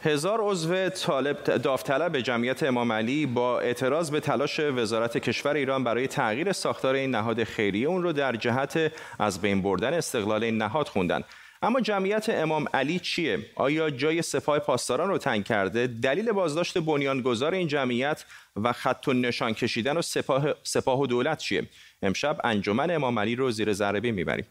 هزار 0.03 0.39
عضو 0.41 0.89
طالب 0.89 1.43
داوطلب 1.43 2.19
جمعیت 2.19 2.63
امام 2.63 2.91
علی 2.91 3.25
با 3.25 3.59
اعتراض 3.59 4.11
به 4.11 4.19
تلاش 4.19 4.59
وزارت 4.59 5.17
کشور 5.17 5.53
ایران 5.53 5.83
برای 5.83 6.07
تغییر 6.07 6.51
ساختار 6.51 6.95
این 6.95 7.11
نهاد 7.11 7.43
خیریه 7.43 7.87
اون 7.87 8.03
رو 8.03 8.13
در 8.13 8.35
جهت 8.35 8.91
از 9.19 9.41
بین 9.41 9.61
بردن 9.61 9.93
استقلال 9.93 10.43
این 10.43 10.57
نهاد 10.57 10.87
خوندن 10.87 11.23
اما 11.61 11.81
جمعیت 11.81 12.29
امام 12.29 12.65
علی 12.73 12.99
چیه؟ 12.99 13.39
آیا 13.55 13.89
جای 13.89 14.21
سپاه 14.21 14.59
پاسداران 14.59 15.09
رو 15.09 15.17
تنگ 15.17 15.43
کرده؟ 15.43 15.87
دلیل 15.87 16.31
بازداشت 16.31 16.77
بنیانگذار 16.77 17.53
این 17.53 17.67
جمعیت 17.67 18.25
و 18.55 18.73
خط 18.73 19.07
و 19.07 19.13
نشان 19.13 19.53
کشیدن 19.53 19.97
و 19.97 20.01
سپاه, 20.01 20.45
سپاه 20.63 20.99
و 20.99 21.07
دولت 21.07 21.37
چیه؟ 21.37 21.67
امشب 22.01 22.41
انجمن 22.43 22.91
امام 22.91 23.19
علی 23.19 23.35
رو 23.35 23.51
زیر 23.51 23.73
ذره 23.73 24.11
می‌بریم. 24.11 24.45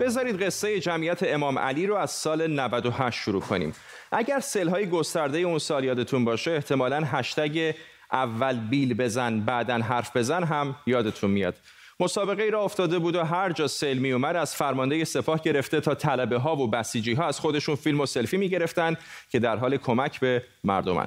بذارید 0.00 0.42
قصه 0.42 0.80
جمعیت 0.80 1.18
امام 1.22 1.58
علی 1.58 1.86
رو 1.86 1.94
از 1.94 2.10
سال 2.10 2.46
98 2.46 3.20
شروع 3.20 3.40
کنیم. 3.40 3.72
اگر 4.12 4.40
سلهای 4.40 4.86
گسترده 4.86 5.38
اون 5.38 5.58
سال 5.58 5.84
یادتون 5.84 6.24
باشه 6.24 6.50
احتمالا 6.50 7.02
هشتگ 7.04 7.74
اول 8.12 8.56
بیل 8.56 8.94
بزن 8.94 9.40
بعدا 9.40 9.78
حرف 9.78 10.16
بزن 10.16 10.44
هم 10.44 10.76
یادتون 10.86 11.30
میاد. 11.30 11.56
مسابقه 12.00 12.42
ای 12.42 12.50
را 12.50 12.62
افتاده 12.62 12.98
بود 12.98 13.16
و 13.16 13.24
هر 13.24 13.52
جا 13.52 13.66
سیل 13.68 13.98
می 13.98 14.12
اومد 14.12 14.36
از 14.36 14.54
فرمانده 14.54 15.04
سپاه 15.04 15.42
گرفته 15.42 15.80
تا 15.80 15.94
طلبه 15.94 16.38
ها 16.38 16.56
و 16.56 16.70
بسیجی 16.70 17.12
ها 17.12 17.26
از 17.26 17.40
خودشون 17.40 17.74
فیلم 17.74 18.00
و 18.00 18.06
سلفی 18.06 18.36
می 18.36 18.48
گرفتن 18.48 18.96
که 19.30 19.38
در 19.38 19.56
حال 19.56 19.76
کمک 19.76 20.20
به 20.20 20.42
مردمن 20.64 21.06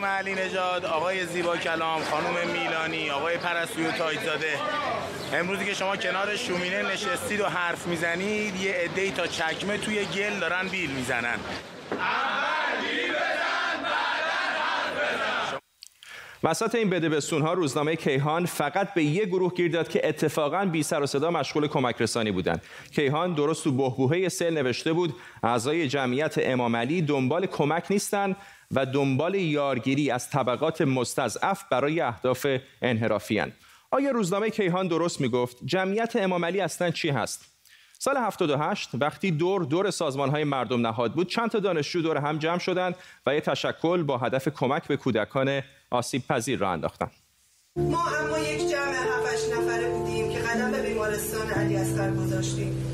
خانم 0.00 0.08
علی 0.08 0.34
نژاد 0.34 0.84
آقای 0.84 1.26
زیبا 1.26 1.56
کلام 1.56 2.02
خانم 2.02 2.50
میلانی 2.52 3.10
آقای 3.10 3.36
پرستوی 3.36 3.92
تایزاده 3.92 4.52
امروزی 5.32 5.64
که 5.64 5.74
شما 5.74 5.96
کنار 5.96 6.36
شومینه 6.36 6.82
نشستید 6.82 7.40
و 7.40 7.46
حرف 7.46 7.86
می‌زنید 7.86 8.56
یه 8.56 8.72
عده‌ای 8.72 9.10
تا 9.10 9.26
چکمه 9.26 9.78
توی 9.78 10.04
گل 10.04 10.40
دارن 10.40 10.68
بیل 10.68 10.90
می‌زنن 10.90 11.38
وسط 16.44 16.74
این 16.74 16.90
بدبستون 16.90 17.42
ها 17.42 17.52
روزنامه 17.52 17.96
کیهان 17.96 18.46
فقط 18.46 18.94
به 18.94 19.02
یه 19.02 19.24
گروه 19.24 19.54
گیر 19.54 19.72
داد 19.72 19.88
که 19.88 20.08
اتفاقا 20.08 20.64
بی 20.64 20.82
سر 20.82 21.02
و 21.02 21.06
صدا 21.06 21.30
مشغول 21.30 21.66
کمک 21.68 22.02
رسانی 22.02 22.30
بودند. 22.30 22.62
کیهان 22.94 23.34
درست 23.34 23.64
تو 23.64 23.72
بهبوهه 23.72 24.28
سیل 24.28 24.54
نوشته 24.54 24.92
بود 24.92 25.14
اعضای 25.42 25.88
جمعیت 25.88 26.34
امام 26.38 26.76
علی 26.76 27.02
دنبال 27.02 27.46
کمک 27.46 27.84
نیستن 27.90 28.36
و 28.72 28.86
دنبال 28.86 29.34
یارگیری 29.34 30.10
از 30.10 30.30
طبقات 30.30 30.80
مستضعف 30.80 31.64
برای 31.70 32.00
اهداف 32.00 32.46
انحرافی 32.82 33.42
آیا 33.90 34.10
روزنامه 34.10 34.50
کیهان 34.50 34.88
درست 34.88 35.20
می‌گفت؟ 35.20 35.56
جمعیت 35.64 36.16
امام 36.16 36.44
علی 36.44 36.60
اصلا 36.60 36.90
چی 36.90 37.10
هست؟ 37.10 37.44
سال 37.98 38.16
78 38.16 38.90
وقتی 38.94 39.30
دور 39.30 39.64
دور 39.64 39.90
سازمان 39.90 40.30
های 40.30 40.44
مردم 40.44 40.86
نهاد 40.86 41.12
بود 41.12 41.28
چند 41.28 41.50
تا 41.50 41.58
دانشجو 41.58 42.02
دور 42.02 42.16
هم 42.16 42.38
جمع 42.38 42.58
شدند 42.58 42.94
و 43.26 43.34
یه 43.34 43.40
تشکل 43.40 44.02
با 44.02 44.18
هدف 44.18 44.48
کمک 44.48 44.88
به 44.88 44.96
کودکان 44.96 45.62
آسیب 45.90 46.22
پذیر 46.28 46.58
را 46.58 46.70
انداختن 46.70 47.10
ما 47.76 48.08
اما 48.08 48.38
یک 48.38 48.70
جمع 48.70 48.92
7 48.92 49.52
نفره 49.52 49.90
بودیم 49.90 50.32
که 50.32 50.38
قدم 50.38 50.72
به 50.72 50.82
بیمارستان 50.82 51.50
علی 51.50 51.76
اصغر 51.76 52.10
گذاشتیم. 52.10 52.85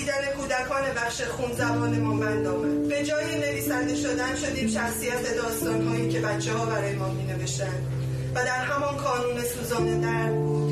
دیدن 0.00 0.24
کودکان 0.36 0.82
بخش 0.96 1.22
خون 1.22 1.52
زبان 1.52 1.98
ما 1.98 2.14
بند 2.14 2.46
آمد. 2.46 2.88
به 2.88 3.04
جای 3.04 3.38
نویسنده 3.38 3.94
شدن 3.96 4.36
شدیم 4.36 4.68
شخصیت 4.68 5.36
داستان 5.36 5.88
هایی 5.88 6.08
که 6.08 6.20
بچه 6.20 6.52
ها 6.52 6.66
برای 6.66 6.94
ما 6.94 7.08
می 7.08 7.24
نوشتن 7.24 7.82
و 8.34 8.44
در 8.44 8.64
همان 8.64 8.96
کانون 8.96 9.44
سوزان 9.44 10.00
درد 10.00 10.34
بود. 10.34 10.69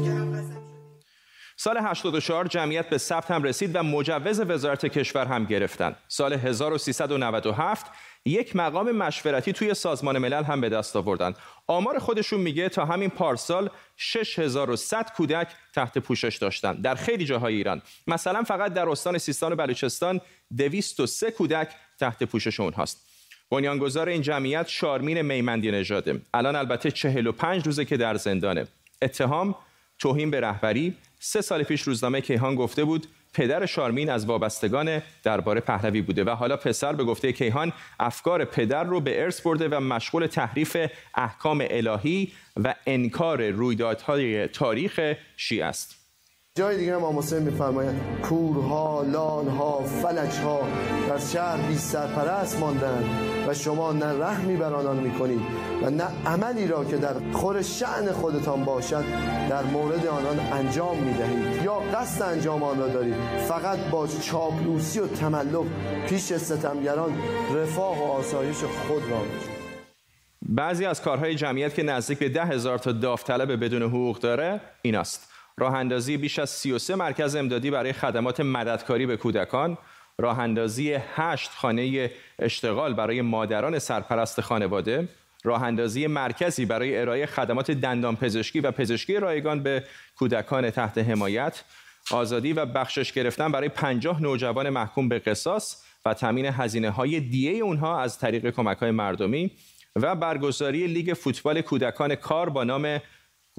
سال 1.61 1.79
84 1.79 2.47
جمعیت 2.47 2.89
به 2.89 2.99
ثبت 2.99 3.31
هم 3.31 3.43
رسید 3.43 3.77
و 3.77 3.83
مجوز 3.83 4.41
وزارت 4.41 4.87
کشور 4.87 5.27
هم 5.27 5.45
گرفتند. 5.45 5.97
سال 6.09 6.33
1397 6.33 7.87
یک 8.25 8.57
مقام 8.57 8.93
مشورتی 8.93 9.53
توی 9.53 9.75
سازمان 9.75 10.19
ملل 10.19 10.45
هم 10.45 10.61
به 10.61 10.69
دست 10.69 10.97
آوردن 10.97 11.35
آمار 11.67 11.99
خودشون 11.99 12.41
میگه 12.41 12.69
تا 12.69 12.85
همین 12.85 13.11
پارسال 13.11 13.71
6100 13.97 15.13
کودک 15.17 15.49
تحت 15.75 15.99
پوشش 15.99 16.37
داشتن 16.37 16.73
در 16.75 16.95
خیلی 16.95 17.25
جاهای 17.25 17.55
ایران. 17.55 17.83
مثلا 18.07 18.43
فقط 18.43 18.75
در 18.75 18.89
استان 18.89 19.19
سیستان 19.19 19.53
و 19.53 19.57
بلوچستان 19.57 20.21
203 20.57 21.31
کودک 21.31 21.69
تحت 22.01 22.23
پوشش 22.23 22.61
اونهاست 22.61 23.09
بنیانگذار 23.51 24.09
این 24.09 24.23
جمعیت 24.23 24.69
شارمین 24.69 25.23
میمندی 25.23 25.71
نژاده. 25.71 26.21
الان 26.35 26.57
البته 26.57 26.91
45 26.91 27.67
روزه 27.67 27.85
که 27.85 27.97
در 27.97 28.15
زندانه. 28.15 28.67
اتهام 29.03 29.55
توهین 29.99 30.31
به 30.31 30.41
رهبری 30.41 30.97
سه 31.19 31.41
سال 31.41 31.63
پیش 31.63 31.83
روزنامه 31.83 32.21
کیهان 32.21 32.55
گفته 32.55 32.85
بود 32.85 33.07
پدر 33.33 33.67
شارمین 33.67 34.11
از 34.11 34.27
وابستگان 34.27 35.03
درباره 35.23 35.61
پهلوی 35.61 36.03
بوده 36.03 36.25
و 36.25 36.31
حالا 36.31 36.57
پسر 36.57 36.93
به 36.93 37.05
گفته 37.05 37.33
کیهان 37.33 37.73
افکار 38.01 38.45
پدر 38.45 38.85
رو 38.85 39.01
به 39.01 39.23
ارث 39.23 39.41
برده 39.41 39.69
و 39.69 39.81
مشغول 39.81 40.27
تحریف 40.27 40.77
احکام 41.15 41.65
الهی 41.71 42.33
و 42.65 42.75
انکار 42.87 43.51
رویدادهای 43.51 44.49
تاریخ 44.49 45.15
شیعه 45.37 45.65
است. 45.65 45.98
جای 46.59 46.77
دیگه 46.77 46.95
هم 46.95 47.05
آموسه 47.05 47.41
میفرمایند 47.41 48.01
کورها، 48.23 49.03
لالها، 49.03 49.83
فلجها 49.83 50.61
در 51.09 51.19
شهر 51.19 51.57
بی 51.57 51.79
سرپرست 51.79 52.59
ماندن 52.59 53.05
و 53.49 53.55
شما 53.55 53.93
نه 53.93 54.07
رحمی 54.07 54.57
بر 54.57 54.75
آنان 54.75 54.97
می‌کنید 54.97 55.41
و 55.83 55.91
نه 55.91 56.05
عملی 56.27 56.67
را 56.67 56.85
که 56.85 56.97
در 56.97 57.15
خور 57.33 57.63
شعن 57.63 58.13
خودتان 58.13 58.65
باشد 58.65 59.05
در 59.51 59.63
مورد 59.63 60.07
آنان 60.07 60.41
انجام 60.41 60.99
می‌دهید. 60.99 61.63
یا 61.63 61.75
قصد 61.75 62.23
انجام 62.23 62.63
آن 62.63 62.79
را 62.79 62.89
دارید. 62.89 63.15
فقط 63.49 63.79
با 63.79 64.07
چاپلوسی 64.07 65.01
و 65.01 65.07
تملق 65.07 65.65
پیش 66.09 66.33
ستمگران 66.33 67.13
رفاه 67.55 67.99
و 67.99 68.13
آسایش 68.13 68.57
خود 68.57 69.03
را 69.11 69.23
بعضی 70.49 70.85
از 70.85 71.03
کارهای 71.03 71.35
جمعیت 71.35 71.75
که 71.75 71.83
نزدیک 71.83 72.19
به 72.19 72.29
ده 72.29 72.45
هزار 72.45 72.79
تا 72.79 72.93
داوطلب 72.93 73.65
بدون 73.65 73.83
حقوق 73.83 74.19
داره 74.19 74.61
ایناست. 74.83 75.38
راه 75.59 75.75
اندازی 75.75 76.17
بیش 76.17 76.39
از 76.39 76.51
33 76.51 76.95
مرکز 76.95 77.37
امدادی 77.37 77.71
برای 77.71 77.93
خدمات 77.93 78.41
مددکاری 78.41 79.07
به 79.07 79.17
کودکان 79.17 79.79
راه 80.19 80.39
اندازی 80.39 80.93
8 80.93 81.51
خانه 81.51 82.11
اشتغال 82.39 82.95
برای 82.95 83.23
مادران 83.23 83.79
سرپرست 83.79 84.41
خانواده 84.41 85.09
راه 85.45 85.63
اندازی 85.63 86.07
مرکزی 86.07 86.67
برای 86.67 86.99
ارائه 86.99 87.27
خدمات 87.27 87.71
دندان 87.71 88.17
پزشکی 88.17 88.61
و 88.61 88.71
پزشکی 88.71 89.17
رایگان 89.17 89.63
به 89.63 89.85
کودکان 90.17 90.71
تحت 90.71 90.99
حمایت 90.99 91.65
آزادی 92.11 92.53
و 92.53 92.67
بخشش 92.67 93.13
گرفتن 93.13 93.53
برای 93.53 93.69
50 93.69 94.23
نوجوان 94.23 94.69
محکوم 94.71 95.09
به 95.09 95.19
قصاص 95.19 95.83
و 96.05 96.15
تامین 96.15 96.47
هزینه 96.47 96.91
های 96.91 97.21
دیه 97.21 97.53
اونها 97.65 98.01
از 98.01 98.19
طریق 98.19 98.51
کمک 98.51 98.79
های 98.79 98.91
مردمی 98.91 99.51
و 99.97 100.15
برگزاری 100.15 100.87
لیگ 100.87 101.15
فوتبال 101.15 101.61
کودکان 101.61 102.15
کار 102.15 102.51
با 102.51 102.65
نام 102.65 103.01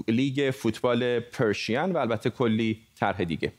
لیگ 0.08 0.51
فوتبال 0.51 1.20
پرشین 1.20 1.91
و 1.91 1.98
البته 1.98 2.29
کلی 2.29 2.79
طرح 3.00 3.24
دیگه. 3.24 3.53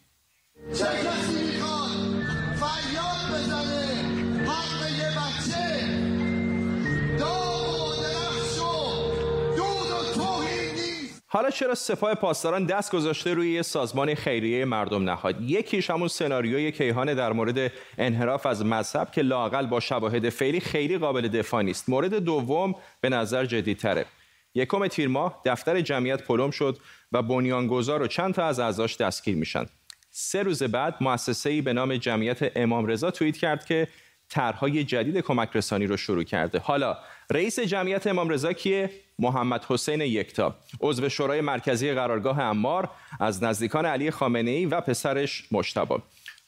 حالا 11.32 11.50
چرا 11.50 11.74
سپاه 11.74 12.14
پاسداران 12.14 12.66
دست 12.66 12.92
گذاشته 12.92 13.34
روی 13.34 13.62
سازمان 13.62 14.14
خیریه 14.14 14.64
مردم 14.64 15.04
نهاد؟ 15.04 15.40
یکیش 15.40 15.90
همون 15.90 16.08
سناریوی 16.08 16.72
کیهان 16.72 17.14
در 17.14 17.32
مورد 17.32 17.72
انحراف 17.98 18.46
از 18.46 18.64
مذهب 18.64 19.10
که 19.10 19.22
لاقل 19.22 19.66
با 19.66 19.80
شواهد 19.80 20.28
فعلی 20.28 20.60
خیلی 20.60 20.98
قابل 20.98 21.28
دفاع 21.28 21.62
نیست. 21.62 21.88
مورد 21.88 22.14
دوم 22.14 22.74
به 23.00 23.08
نظر 23.08 23.46
جدیدتره. 23.46 24.06
یکم 24.54 24.86
تیر 24.86 25.08
ماه 25.08 25.42
دفتر 25.44 25.80
جمعیت 25.80 26.22
پلم 26.22 26.50
شد 26.50 26.78
و 27.12 27.22
بنیانگذار 27.22 28.02
و 28.02 28.06
چند 28.06 28.34
تا 28.34 28.44
از 28.44 28.60
اعضاش 28.60 28.96
دستگیر 28.96 29.36
میشن. 29.36 29.66
سه 30.10 30.42
روز 30.42 30.62
بعد 30.62 30.94
مؤسسه‌ای 31.00 31.62
به 31.62 31.72
نام 31.72 31.96
جمعیت 31.96 32.52
امام 32.56 32.86
رضا 32.86 33.10
توییت 33.10 33.36
کرد 33.36 33.64
که 33.64 33.88
طرحهای 34.28 34.84
جدید 34.84 35.18
کمک 35.18 35.48
رسانی 35.54 35.86
رو 35.86 35.96
شروع 35.96 36.22
کرده. 36.22 36.58
حالا 36.58 36.98
رئیس 37.30 37.60
جمعیت 37.60 38.06
امام 38.06 38.28
رضا 38.28 38.52
کیه؟ 38.52 38.90
محمد 39.18 39.64
حسین 39.64 40.00
یکتا. 40.00 40.54
عضو 40.80 41.08
شورای 41.08 41.40
مرکزی 41.40 41.92
قرارگاه 41.92 42.40
امار 42.40 42.90
از 43.20 43.42
نزدیکان 43.42 43.86
علی 43.86 44.10
خامنه 44.10 44.50
ای 44.50 44.66
و 44.66 44.80
پسرش 44.80 45.44
مشتبه 45.52 46.02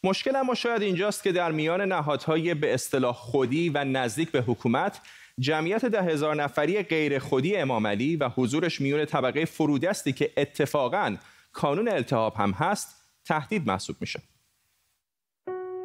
مشکل 0.04 0.36
اما 0.36 0.54
شاید 0.54 0.82
اینجاست 0.82 1.22
که 1.22 1.32
در 1.32 1.52
میان 1.52 1.80
نهادهای 1.80 2.54
به 2.54 2.74
اصطلاح 2.74 3.14
خودی 3.14 3.68
و 3.68 3.84
نزدیک 3.84 4.30
به 4.30 4.40
حکومت 4.40 5.00
جمعیت 5.38 5.84
ده 5.84 6.02
هزار 6.02 6.34
نفری 6.34 6.82
غیر 6.82 7.18
خودی 7.18 7.56
امام 7.56 7.86
علی 7.86 8.16
و 8.16 8.28
حضورش 8.28 8.80
میون 8.80 9.04
طبقه 9.04 9.44
فرودستی 9.44 10.12
که 10.12 10.32
اتفاقا 10.36 11.16
کانون 11.52 11.88
التهاب 11.88 12.34
هم 12.36 12.50
هست 12.50 12.96
تهدید 13.24 13.66
محسوب 13.66 13.96
میشه 14.00 14.22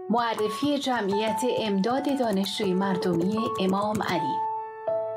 معرفی 0.09 0.79
جمعیت 0.79 1.41
امداد 1.59 2.19
دانشجوی 2.19 2.73
مردمی 2.73 3.37
امام 3.59 4.03
علی 4.03 4.47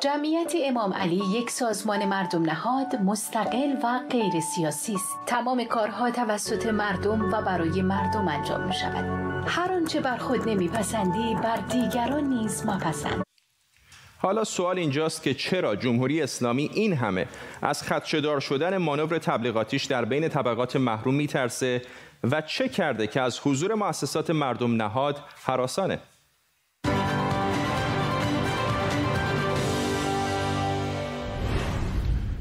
جمعیت 0.00 0.52
امام 0.64 0.92
علی 0.92 1.22
یک 1.30 1.50
سازمان 1.50 2.04
مردم 2.04 2.42
نهاد 2.42 2.96
مستقل 2.96 3.76
و 3.82 4.00
غیر 4.10 4.40
سیاسی 4.40 4.94
است. 4.94 5.18
تمام 5.26 5.64
کارها 5.64 6.10
توسط 6.10 6.66
مردم 6.66 7.32
و 7.32 7.42
برای 7.42 7.82
مردم 7.82 8.28
انجام 8.28 8.66
می 8.66 8.72
شود. 8.72 9.04
هر 9.46 9.72
آنچه 9.72 10.00
بر 10.00 10.16
خود 10.16 10.48
نمیپسندی 10.48 11.34
بر 11.34 11.56
دیگران 11.56 12.24
نیز 12.24 12.66
مپسند. 12.66 13.29
حالا 14.22 14.44
سوال 14.44 14.78
اینجاست 14.78 15.22
که 15.22 15.34
چرا 15.34 15.76
جمهوری 15.76 16.22
اسلامی 16.22 16.70
این 16.74 16.92
همه؟ 16.92 17.26
از 17.62 17.82
خدشدار 17.82 18.40
شدن 18.40 18.76
مانور 18.76 19.18
تبلیغاتیش 19.18 19.84
در 19.84 20.04
بین 20.04 20.28
طبقات 20.28 20.76
محروم 20.76 21.14
میترسه 21.14 21.82
و 22.24 22.40
چه 22.40 22.68
کرده 22.68 23.06
که 23.06 23.20
از 23.20 23.40
حضور 23.44 23.74
مؤسسات 23.74 24.30
مردم 24.30 24.82
نهاد 24.82 25.16
حراسانه؟ 25.44 25.98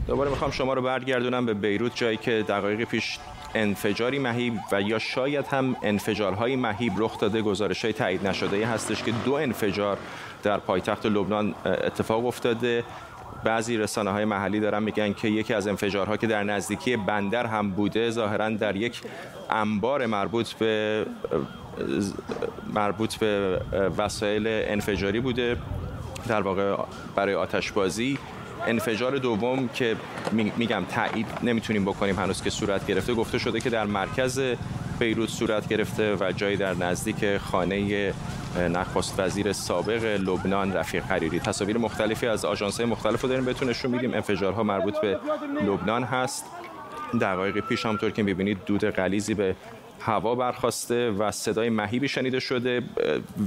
دوباره 0.08 0.30
می‌خوام 0.30 0.51
شما 0.51 0.73
رو 0.73 0.82
برگردونم 0.82 1.45
به 1.45 1.54
بیروت 1.54 1.95
جایی 1.95 2.17
که 2.17 2.45
دقایق 2.47 2.84
پیش 2.84 3.17
انفجاری 3.55 4.19
مهیب 4.19 4.53
و 4.71 4.81
یا 4.81 4.99
شاید 4.99 5.45
هم 5.47 5.75
انفجارهای 5.83 6.55
مهیب 6.55 6.93
رخ 6.97 7.19
داده 7.19 7.41
گزارش 7.41 7.85
های 7.85 7.93
تایید 7.93 8.27
نشده. 8.27 8.67
هستش 8.67 9.03
که 9.03 9.13
دو 9.25 9.33
انفجار 9.33 9.97
در 10.43 10.57
پایتخت 10.57 11.05
لبنان 11.05 11.55
اتفاق 11.65 12.25
افتاده. 12.25 12.83
بعضی 13.43 13.77
رسانه 13.77 14.12
های 14.12 14.25
محلی 14.25 14.59
دارن 14.59 14.83
میگن 14.83 15.13
که 15.13 15.27
یکی 15.27 15.53
از 15.53 15.67
انفجارها 15.67 16.17
که 16.17 16.27
در 16.27 16.43
نزدیکی 16.43 16.97
بندر 16.97 17.45
هم 17.45 17.71
بوده 17.71 18.12
ظاهرا 18.12 18.49
در 18.49 18.75
یک 18.75 19.01
انبار 19.49 20.05
مربوط 20.05 20.53
به 20.53 21.05
مربوط 22.73 23.15
به 23.15 23.62
وسایل 23.97 24.43
انفجاری 24.47 25.19
بوده 25.19 25.57
در 26.27 26.41
واقع 26.41 26.75
برای 27.15 27.35
آتشبازی. 27.35 28.17
انفجار 28.67 29.17
دوم 29.17 29.67
که 29.67 29.95
میگم 30.58 30.84
تایید 30.89 31.28
نمی‌تونیم 31.43 31.86
بکنیم 31.86 32.19
هنوز 32.19 32.41
که 32.41 32.50
صورت 32.50 32.88
گرفته. 32.88 33.13
گفته 33.13 33.38
شده 33.38 33.60
که 33.60 33.69
در 33.69 33.86
مرکز 33.86 34.41
بیروت 35.00 35.30
صورت 35.30 35.67
گرفته 35.67 36.15
و 36.15 36.32
جایی 36.32 36.58
در 36.58 36.74
نزدیک 36.74 37.38
خانه 37.38 38.13
نخست 38.69 39.19
وزیر 39.19 39.54
سابق 39.54 40.06
لبنان 40.06 40.74
رفیق 40.74 41.04
حریری 41.04 41.39
تصاویر 41.39 41.78
مختلفی 41.78 42.28
از 42.28 42.45
آژانس‌های 42.45 42.89
مختلف 42.89 43.22
رو 43.22 43.30
داریم. 43.30 43.45
بهتون 43.45 43.69
نشون 43.69 43.91
میدیم. 43.91 44.13
انفجارها 44.13 44.63
مربوط 44.63 45.02
به 45.02 45.19
لبنان 45.65 46.04
هست. 46.04 46.45
دقایق 47.22 47.60
پیش 47.60 47.86
همطور 47.86 48.12
که 48.12 48.24
می‌بینید 48.24 48.58
دود 48.65 48.86
غلیزی 48.86 49.34
به 49.34 49.56
هوا 49.99 50.35
برخواسته 50.35 51.12
و 51.12 51.31
صدای 51.31 51.69
مهیبی 51.69 52.07
شنیده 52.07 52.39
شده. 52.39 52.83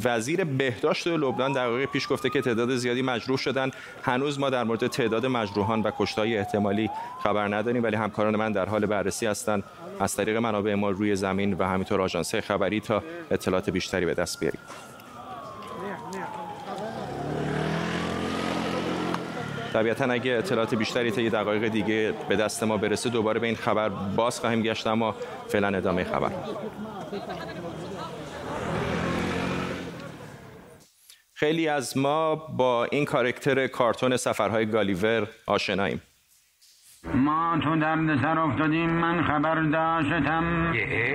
وزیر 0.04 0.44
بهداشت 0.44 1.06
لبنان 1.06 1.52
واقع 1.52 1.86
پیش 1.86 2.08
گفته 2.10 2.30
که 2.30 2.40
تعداد 2.40 2.76
زیادی 2.76 3.02
مجروح 3.02 3.38
شدن. 3.38 3.70
هنوز 4.02 4.38
ما 4.38 4.50
در 4.50 4.64
مورد 4.64 4.86
تعداد 4.86 5.26
مجروحان 5.26 5.82
و 5.82 5.90
کشتای 5.98 6.38
احتمالی 6.38 6.90
خبر 7.22 7.54
نداریم 7.56 7.82
ولی 7.82 7.96
همکاران 7.96 8.36
من 8.36 8.52
در 8.52 8.68
حال 8.68 8.86
بررسی 8.86 9.26
هستند 9.26 9.64
از 10.00 10.16
طریق 10.16 10.36
منابع 10.36 10.74
ما 10.74 10.90
روی 10.90 11.16
زمین 11.16 11.54
و 11.54 11.64
همینطور 11.64 12.00
آژانس 12.00 12.34
خبری 12.34 12.80
تا 12.80 13.02
اطلاعات 13.30 13.70
بیشتری 13.70 14.06
به 14.06 14.14
دست 14.14 14.40
بیاریم. 14.40 14.60
طبیعتا 19.72 20.04
اگه 20.04 20.32
اطلاعات 20.32 20.74
بیشتری 20.74 21.22
یه 21.22 21.30
دقایق 21.30 21.68
دیگه 21.68 22.14
به 22.28 22.36
دست 22.36 22.62
ما 22.62 22.76
برسه 22.76 23.10
دوباره 23.10 23.40
به 23.40 23.46
این 23.46 23.56
خبر 23.56 23.88
باز 23.88 24.40
خواهیم 24.40 24.62
گشت 24.62 24.86
اما 24.86 25.14
فعلا 25.48 25.76
ادامه 25.76 26.04
خبر. 26.04 26.30
خیلی 31.34 31.68
از 31.68 31.96
ما 31.96 32.34
با 32.34 32.84
این 32.84 33.04
کارکتر 33.04 33.66
کارتون 33.66 34.16
سفرهای 34.16 34.66
گالیور 34.66 35.28
آشناییم. 35.46 36.02
ما 37.04 37.58
تو 37.62 37.76
درد 37.76 38.22
سر 38.22 38.38
افتادیم 38.38 38.90
من 38.90 39.22
خبر 39.22 39.54
داشتم. 39.54 40.44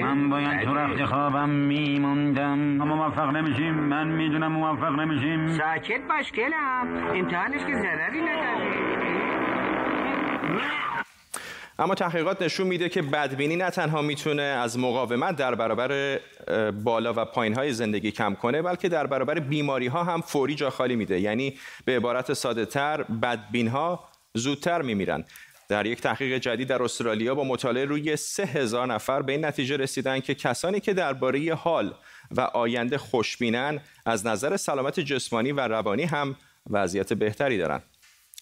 من 0.01 0.29
باید 0.29 0.61
تو 0.63 0.73
رخت 0.73 1.05
خوابم 1.05 1.49
میموندم 1.49 2.81
اما 2.81 2.95
موفق 2.95 3.35
نمیشیم 3.35 3.73
من 3.73 4.07
می‌دونم 4.07 4.51
موفق 4.51 4.99
نمیشیم. 4.99 5.57
ساکت 5.57 6.01
باش 6.09 6.31
کلم 6.31 7.07
امتحانش 7.13 7.65
که 7.65 7.73
ضرری 7.73 8.21
نداره. 8.21 8.87
اما 11.79 11.95
تحقیقات 11.95 12.41
نشون 12.41 12.67
میده 12.67 12.89
که 12.89 13.01
بدبینی 13.01 13.55
نه 13.55 13.69
تنها 13.69 14.01
می‌تونه 14.01 14.41
از 14.41 14.79
مقاومت 14.79 15.35
در 15.35 15.55
برابر 15.55 16.19
بالا 16.83 17.13
و 17.17 17.25
پایین 17.25 17.55
های 17.55 17.73
زندگی 17.73 18.11
کم 18.11 18.33
کنه 18.33 18.61
بلکه 18.61 18.89
در 18.89 19.07
برابر 19.07 19.39
بیماری 19.39 19.87
ها 19.87 20.03
هم 20.03 20.21
فوری 20.21 20.55
جا 20.55 20.69
خالی 20.69 20.95
میده. 20.95 21.19
یعنی 21.19 21.53
به 21.85 21.95
عبارت 21.97 22.33
ساده 22.33 22.65
تر 22.65 23.03
بدبین 23.03 23.67
ها 23.67 23.99
زودتر 24.33 24.81
میمیرن. 24.81 25.23
در 25.67 25.85
یک 25.85 26.01
تحقیق 26.01 26.37
جدید 26.37 26.67
در 26.67 26.83
استرالیا 26.83 27.35
با 27.35 27.43
مطالعه 27.43 27.85
روی 27.85 28.15
سه 28.15 28.45
هزار 28.45 28.87
نفر 28.87 29.21
به 29.21 29.31
این 29.31 29.45
نتیجه 29.45 29.77
رسیدن 29.77 30.19
که 30.19 30.35
کسانی 30.35 30.79
که 30.79 30.93
درباره 30.93 31.55
حال 31.55 31.93
و 32.31 32.41
آینده 32.41 32.97
خوشبینن 32.97 33.79
از 34.05 34.27
نظر 34.27 34.57
سلامت 34.57 34.99
جسمانی 34.99 35.51
و 35.51 35.59
روانی 35.59 36.03
هم 36.03 36.35
وضعیت 36.69 37.13
بهتری 37.13 37.57
دارند. 37.57 37.83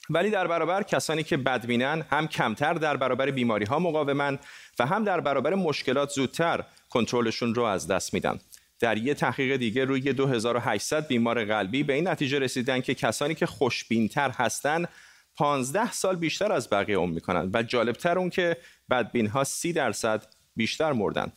ولی 0.10 0.30
در 0.30 0.48
برابر 0.48 0.84
کسانی 0.84 1.24
که 1.24 1.38
بدبینن 1.38 2.06
هم 2.10 2.28
کمتر 2.28 2.74
در 2.74 2.98
برابر 2.98 3.32
بیماری 3.32 3.66
ها 3.66 3.80
مقاومن 3.80 4.40
و 4.80 4.86
هم 4.86 5.04
در 5.04 5.20
برابر 5.20 5.56
مشکلات 5.56 6.10
زودتر 6.10 6.64
کنترلشون 6.90 7.56
رو 7.56 7.64
از 7.64 7.88
دست 7.88 8.14
میدن 8.14 8.40
در 8.80 8.98
یه 8.98 9.14
تحقیق 9.14 9.56
دیگه 9.56 9.86
روی 9.86 10.14
2800 10.14 11.08
بیمار 11.08 11.46
قلبی 11.46 11.84
به 11.84 11.94
این 11.94 12.08
نتیجه 12.08 12.40
رسیدن 12.40 12.82
که 12.82 12.96
کسانی 12.96 13.36
که 13.36 13.46
خوشبینتر 13.46 14.30
هستن 14.30 14.86
15 15.38 15.92
سال 15.92 16.16
بیشتر 16.16 16.52
از 16.52 16.70
بقیه 16.70 16.98
عمر 16.98 17.14
می‌کنن 17.14 17.50
و 17.54 17.64
جالبتر 17.64 18.20
اون 18.20 18.30
که 18.30 18.58
بدبین 18.90 19.28
ها 19.28 19.44
30 19.44 19.74
درصد 19.74 20.26
بیشتر 20.56 20.94
مردن. 20.94 21.32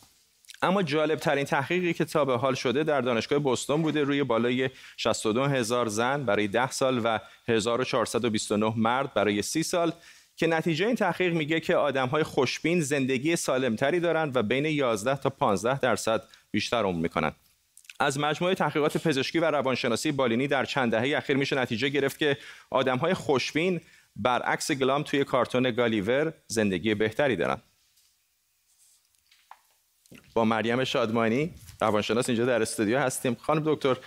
اما 0.61 0.83
جالب 0.83 1.19
ترین 1.19 1.45
تحقیقی 1.45 1.93
که 1.93 2.05
تا 2.05 2.25
به 2.25 2.37
حال 2.37 2.53
شده 2.53 2.83
در 2.83 3.01
دانشگاه 3.01 3.39
بوستون 3.39 3.81
بوده 3.81 4.03
روی 4.03 4.23
بالای 4.23 4.69
62 4.97 5.45
هزار 5.45 5.87
زن 5.87 6.23
برای 6.25 6.47
10 6.47 6.71
سال 6.71 7.01
و 7.03 7.19
1429 7.47 8.73
مرد 8.77 9.13
برای 9.13 9.41
30 9.41 9.63
سال 9.63 9.91
که 10.35 10.47
نتیجه 10.47 10.85
این 10.85 10.95
تحقیق 10.95 11.33
میگه 11.33 11.59
که 11.59 11.75
آدم 11.75 12.07
های 12.07 12.23
خوشبین 12.23 12.81
زندگی 12.81 13.35
سالمتری 13.35 13.99
دارند 13.99 14.35
و 14.35 14.43
بین 14.43 14.65
11 14.65 15.15
تا 15.15 15.29
15 15.29 15.79
درصد 15.79 16.23
بیشتر 16.51 16.83
عمر 16.83 17.01
می‌کنن. 17.01 17.31
از 17.99 18.19
مجموعه 18.19 18.55
تحقیقات 18.55 19.07
پزشکی 19.07 19.39
و 19.39 19.45
روانشناسی 19.45 20.11
بالینی 20.11 20.47
در 20.47 20.65
چند 20.65 20.91
دهه 20.91 21.17
اخیر 21.17 21.37
میشه 21.37 21.55
نتیجه 21.55 21.89
گرفت 21.89 22.19
که 22.19 22.37
آدم 22.69 22.97
های 22.97 23.13
خوشبین 23.13 23.81
برعکس 24.15 24.71
گلام 24.71 25.03
توی 25.03 25.23
کارتون 25.23 25.71
گالیور 25.71 26.33
زندگی 26.47 26.95
بهتری 26.95 27.35
دارن. 27.35 27.57
با 30.33 30.45
مریم 30.45 30.83
شادمانی 30.83 31.53
روانشناس 31.81 32.29
اینجا 32.29 32.45
در 32.45 32.61
استودیو 32.61 32.99
هستیم. 32.99 33.35
خانم 33.35 33.61
دکتر 33.65 33.97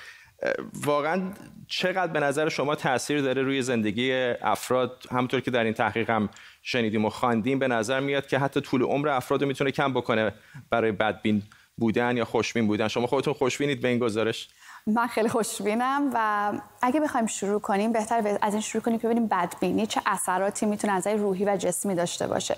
واقعا 0.74 1.32
چقدر 1.68 2.12
به 2.12 2.20
نظر 2.20 2.48
شما 2.48 2.74
تاثیر 2.74 3.20
داره 3.20 3.42
روی 3.42 3.62
زندگی 3.62 4.12
افراد؟ 4.42 5.06
همونطور 5.10 5.40
که 5.40 5.50
در 5.50 5.64
این 5.64 5.74
تحقیق 5.74 6.10
هم 6.10 6.28
شنیدیم 6.62 7.04
و 7.04 7.08
خواندیم 7.08 7.58
به 7.58 7.68
نظر 7.68 8.00
میاد 8.00 8.26
که 8.26 8.38
حتی 8.38 8.60
طول 8.60 8.82
عمر 8.82 9.08
افراد 9.08 9.44
می‌تونه 9.44 9.70
کم 9.70 9.92
بکنه 9.92 10.32
برای 10.70 10.92
بدبین 10.92 11.42
بودن 11.76 12.16
یا 12.16 12.24
خوشبین 12.24 12.66
بودن؟ 12.66 12.88
شما 12.88 13.06
خودتون 13.06 13.34
خوشبینید 13.34 13.80
به 13.80 13.88
این 13.88 13.98
گزارش؟ 13.98 14.48
من 14.86 15.06
خیلی 15.06 15.28
خوشبینم 15.28 16.10
و 16.14 16.52
اگه 16.82 17.00
بخوایم 17.00 17.26
شروع 17.26 17.60
کنیم 17.60 17.92
بهتر 17.92 18.38
از 18.42 18.52
این 18.52 18.62
شروع 18.62 18.82
کنیم 18.82 18.98
که 18.98 19.06
ببینیم 19.06 19.28
بدبینی 19.28 19.86
چه 19.86 20.00
اثراتی 20.06 20.66
می‌تونه 20.66 20.92
از 20.92 21.06
روحی 21.06 21.44
و 21.44 21.56
جسمی 21.56 21.94
داشته 21.94 22.26
باشه. 22.26 22.56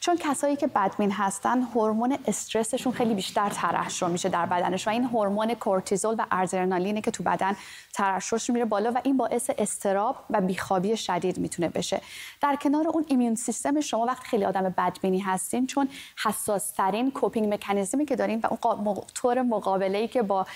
چون 0.00 0.16
کسایی 0.16 0.56
که 0.56 0.66
بدبین 0.66 1.12
هستن 1.12 1.62
هورمون 1.62 2.18
استرسشون 2.26 2.92
خیلی 2.92 3.14
بیشتر 3.14 3.50
ترشح 3.50 4.06
میشه 4.06 4.28
در 4.28 4.46
بدنش 4.46 4.86
و 4.86 4.90
این 4.90 5.04
هورمون 5.04 5.54
کورتیزول 5.54 6.14
و 6.18 6.26
ادرنالینه 6.30 7.00
که 7.00 7.10
تو 7.10 7.22
بدن 7.22 7.56
ترشحش 7.92 8.50
میره 8.50 8.64
بالا 8.64 8.92
و 8.92 9.00
این 9.04 9.16
باعث 9.16 9.50
استراب 9.58 10.16
و 10.30 10.40
بیخوابی 10.40 10.96
شدید 10.96 11.38
می‌تونه 11.38 11.68
بشه. 11.68 12.00
در 12.40 12.56
کنار 12.56 12.88
اون 12.88 13.04
ایمیون 13.08 13.34
سیستم 13.34 13.80
شما 13.80 14.04
وقتی 14.04 14.28
خیلی 14.28 14.44
آدم 14.44 14.74
بدبینی 14.78 15.18
هستین 15.18 15.66
چون 15.66 15.88
حساس 16.24 16.70
ترین 16.70 17.10
کوپینگ 17.10 17.54
مکانیزمی 17.54 18.06
که 18.06 18.16
دارین 18.16 18.40
و 18.42 18.66
اون 18.66 18.96
طور 19.14 19.42
مقابله 19.42 19.98
ای 19.98 20.08
که 20.08 20.22
با 20.22 20.46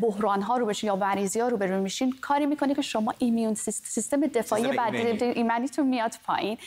بحران 0.00 0.42
ها 0.42 0.56
رو 0.56 0.66
بشین 0.66 0.86
یا 0.86 0.96
مریضی 0.96 1.40
ها 1.40 1.48
رو 1.48 1.56
برون 1.56 1.80
میشین 1.80 2.14
کاری 2.20 2.46
می‌کنه 2.46 2.74
که 2.74 2.82
شما 2.82 3.14
ایمیون 3.18 3.54
سیستم 3.54 4.20
دفاعی 4.20 4.66
بدن 4.66 4.94
ایمنیتون 5.20 5.86
میاد 5.86 6.14
پایین. 6.26 6.58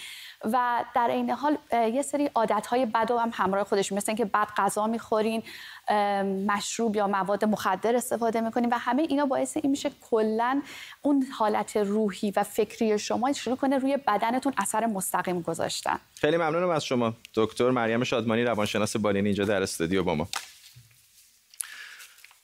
و 0.45 0.86
در 0.95 1.08
این 1.10 1.30
حال 1.30 1.58
یه 1.71 2.02
سری 2.02 2.30
عادت‌های 2.36 2.86
بد 2.86 3.12
هم 3.12 3.32
همراه 3.34 3.63
خودش 3.63 3.91
مثل 3.91 4.06
اینکه 4.08 4.25
بد 4.25 4.47
غذا 4.58 4.88
می‌خورین 4.88 5.43
مشروب 6.47 6.95
یا 6.95 7.08
مواد 7.08 7.45
مخدر 7.45 7.95
استفاده 7.95 8.41
می‌کنین 8.41 8.69
و 8.69 8.78
همه 8.78 9.02
اینا 9.02 9.25
باعث 9.25 9.58
این 9.58 9.71
میشه 9.71 9.91
کلا 10.10 10.62
اون 11.02 11.25
حالت 11.38 11.78
روحی 11.78 12.34
و 12.36 12.43
فکری 12.43 12.99
شما 12.99 13.34
شروع 13.34 13.56
کنه 13.56 13.78
روی 13.78 13.97
بدنتون 13.97 14.54
اثر 14.58 14.86
مستقیم 14.86 15.41
گذاشتن. 15.41 15.99
خیلی 16.15 16.38
ممنونم 16.38 16.69
از 16.69 16.86
شما. 16.86 17.13
دکتر 17.36 17.69
مریم 17.69 18.04
شادمانی 18.04 18.43
روانشناس 18.43 18.97
بالینی 18.97 19.28
اینجا 19.28 19.45
در 19.45 19.62
استودیو 19.62 20.04
با 20.04 20.15
ما. 20.15 20.28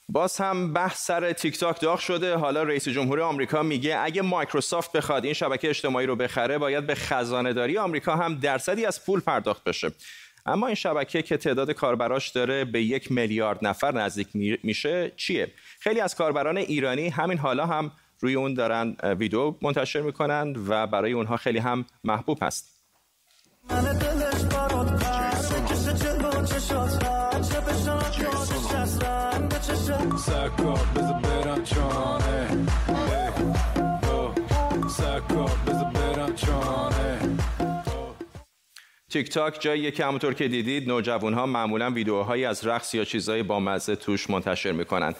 باز 0.09 0.37
هم 0.37 0.73
بحث 0.73 1.05
سر 1.05 1.33
تیک 1.33 1.59
تاک 1.59 1.81
داغ 1.81 1.99
شده. 1.99 2.35
حالا 2.37 2.63
رئیس 2.63 2.87
جمهور 2.87 3.21
آمریکا 3.21 3.63
میگه 3.63 3.97
اگه 3.99 4.21
مایکروسافت 4.21 4.91
بخواد 4.91 5.25
این 5.25 5.33
شبکه 5.33 5.69
اجتماعی 5.69 6.05
رو 6.07 6.15
بخره 6.15 6.57
باید 6.57 6.87
به 6.87 6.95
خزانه 6.95 7.53
داری. 7.53 7.77
آمریکا 7.77 8.15
هم 8.15 8.35
درصدی 8.35 8.85
از 8.85 9.05
پول 9.05 9.19
پرداخت 9.19 9.63
بشه. 9.63 9.91
اما 10.45 10.67
این 10.67 10.75
شبکه 10.75 11.21
که 11.21 11.37
تعداد 11.37 11.71
کاربراش 11.71 12.29
داره 12.29 12.65
به 12.65 12.81
یک 12.81 13.11
میلیارد 13.11 13.59
نفر 13.61 13.91
نزدیک 13.91 14.27
میشه 14.63 15.11
چیه؟ 15.17 15.51
خیلی 15.79 15.99
از 15.99 16.15
کاربران 16.15 16.57
ایرانی 16.57 17.09
همین 17.09 17.37
حالا 17.37 17.65
هم 17.65 17.91
روی 18.19 18.35
اون 18.35 18.53
دارن 18.53 18.95
ویدیو 19.03 19.55
منتشر 19.61 20.01
می‌کنند 20.01 20.69
و 20.69 20.87
برای 20.87 21.11
اونها 21.11 21.37
خیلی 21.37 21.59
هم 21.59 21.85
محبوب 22.03 22.37
هست. 22.41 22.75
تیک 39.09 39.29
تاک 39.29 39.61
جاییه 39.61 39.91
که 39.91 40.05
همونطور 40.05 40.33
که 40.33 40.47
دیدید 40.47 40.87
نوجوان 40.87 41.33
ها 41.33 41.45
معمولا 41.45 41.91
ویدیوهایی 41.91 42.45
از 42.45 42.67
رقص 42.67 42.93
یا 42.93 43.05
چیزهای 43.05 43.43
با 43.43 43.59
مزه 43.59 43.95
توش 43.95 44.29
منتشر 44.29 44.71
می‌کنن. 44.71 45.15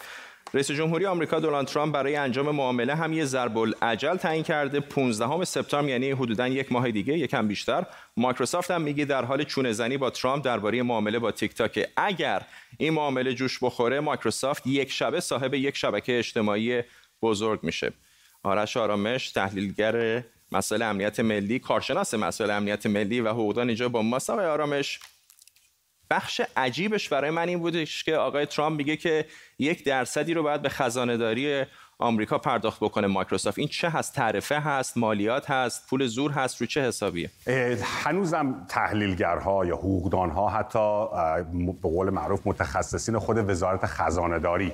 رئیس 0.54 0.70
جمهوری 0.70 1.06
آمریکا 1.06 1.40
دونالد 1.40 1.66
ترامپ 1.66 1.94
برای 1.94 2.16
انجام 2.16 2.50
معامله 2.50 2.94
هم 2.94 3.12
یه 3.12 3.24
ضرب 3.24 3.58
العجل 3.58 4.16
تعیین 4.16 4.42
کرده. 4.44 4.80
15 4.80 5.44
سپتامبر 5.44 5.88
یعنی 5.88 6.10
حدودا 6.10 6.48
یک 6.48 6.72
ماه 6.72 6.90
دیگه 6.90 7.18
یکم 7.18 7.48
بیشتر. 7.48 7.86
مایکروسافت 8.16 8.70
هم 8.70 8.82
میگه 8.82 9.04
در 9.04 9.24
حال 9.24 9.44
چونه 9.44 9.72
زنی 9.72 9.96
با 9.96 10.10
ترامپ 10.10 10.44
درباره 10.44 10.82
معامله 10.82 11.18
با 11.18 11.30
تیک 11.30 11.54
تاک. 11.54 11.88
اگر 11.96 12.42
این 12.78 12.92
معامله 12.92 13.34
جوش 13.34 13.58
بخوره 13.62 14.00
مایکروسافت 14.00 14.66
یک 14.66 14.90
شبه 14.90 15.20
صاحب 15.20 15.54
یک 15.54 15.76
شبکه 15.76 16.18
اجتماعی 16.18 16.82
بزرگ 17.22 17.60
میشه. 17.62 17.92
آرش 18.42 18.76
آرامش 18.76 19.30
تحلیلگر 19.30 20.22
مسائل 20.52 20.82
امنیت 20.82 21.20
ملی 21.20 21.58
کارشناس 21.58 22.14
مسائل 22.14 22.50
امنیت 22.50 22.86
ملی 22.86 23.20
و 23.20 23.28
حقوقدان 23.28 23.66
اینجا 23.66 23.88
با 23.88 24.02
ما 24.02 24.18
آرامش 24.28 25.00
بخش 26.10 26.40
عجیبش 26.56 27.08
برای 27.08 27.30
من 27.30 27.48
این 27.48 27.58
بودش 27.58 28.04
که 28.04 28.16
آقای 28.16 28.46
ترامپ 28.46 28.76
میگه 28.76 28.96
که 28.96 29.24
یک 29.58 29.84
درصدی 29.84 30.34
رو 30.34 30.42
باید 30.42 30.62
به 30.62 30.68
خزانه 30.68 31.16
داری 31.16 31.64
آمریکا 31.98 32.38
پرداخت 32.38 32.80
بکنه 32.80 33.06
مایکروسافت. 33.06 33.58
این 33.58 33.68
چه 33.68 33.88
هست؟ 33.88 34.14
تعرفه 34.14 34.60
هست؟ 34.60 34.96
مالیات 34.96 35.50
هست؟ 35.50 35.88
پول 35.88 36.06
زور 36.06 36.30
هست؟ 36.30 36.60
رو 36.60 36.66
چه 36.66 36.82
حسابیه؟ 36.82 37.30
هنوزم 37.82 38.66
تحلیلگرها 38.68 39.66
یا 39.66 39.76
حقوقدانها 39.76 40.48
حتی 40.48 41.06
به 41.82 41.88
قول 41.88 42.10
معروف 42.10 42.46
متخصصین 42.46 43.18
خود 43.18 43.50
وزارت 43.50 43.86
خزانه 43.86 44.38
داری 44.38 44.72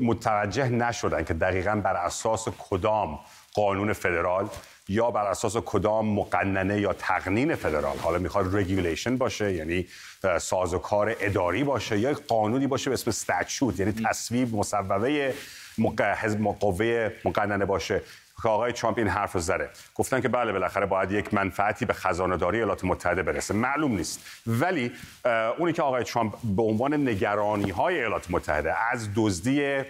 متوجه 0.00 0.68
نشدن 0.68 1.24
که 1.24 1.34
دقیقا 1.34 1.80
بر 1.84 1.96
اساس 1.96 2.48
کدام 2.58 3.18
قانون 3.54 3.92
فدرال 3.92 4.48
یا 4.90 5.10
بر 5.10 5.26
اساس 5.26 5.56
کدام 5.56 6.14
مقننه 6.14 6.80
یا 6.80 6.92
تقنین 6.92 7.54
فدرال؟ 7.54 7.98
حالا 7.98 8.18
می‌خواد 8.18 8.56
regulation 8.56 9.16
باشه 9.16 9.52
یعنی 9.52 9.86
سازوکار 10.40 11.16
اداری 11.20 11.64
باشه 11.64 11.98
یا 11.98 12.14
قانونی 12.28 12.66
باشه 12.66 12.90
به 12.90 12.94
اسم 12.94 13.10
statute 13.10 13.80
یعنی 13.80 13.92
تصویب 13.92 14.54
مصوبه 14.54 15.34
قوه 16.52 17.12
مقننه 17.24 17.64
باشه. 17.64 18.02
که 18.42 18.48
آقای 18.48 18.72
ترامپ 18.72 18.98
این 18.98 19.08
حرف 19.08 19.32
رو 19.32 19.40
زده. 19.40 19.70
گفتن 19.94 20.20
که 20.20 20.28
بله 20.28 20.52
بالاخره 20.52 20.86
باید 20.86 21.12
یک 21.12 21.34
منفعتی 21.34 21.84
به 21.84 21.92
خزانه 21.92 22.36
داری 22.36 22.56
ایالات 22.56 22.84
متحده 22.84 23.22
برسه. 23.22 23.54
معلوم 23.54 23.96
نیست. 23.96 24.20
ولی 24.46 24.92
اونی 25.58 25.72
که 25.72 25.82
آقای 25.82 26.04
ترامپ 26.04 26.34
به 26.56 26.62
عنوان 26.62 27.08
نگرانی 27.08 27.70
های 27.70 27.98
ایالات 27.98 28.30
متحده 28.30 28.74
از 28.92 29.08
دزدی 29.16 29.84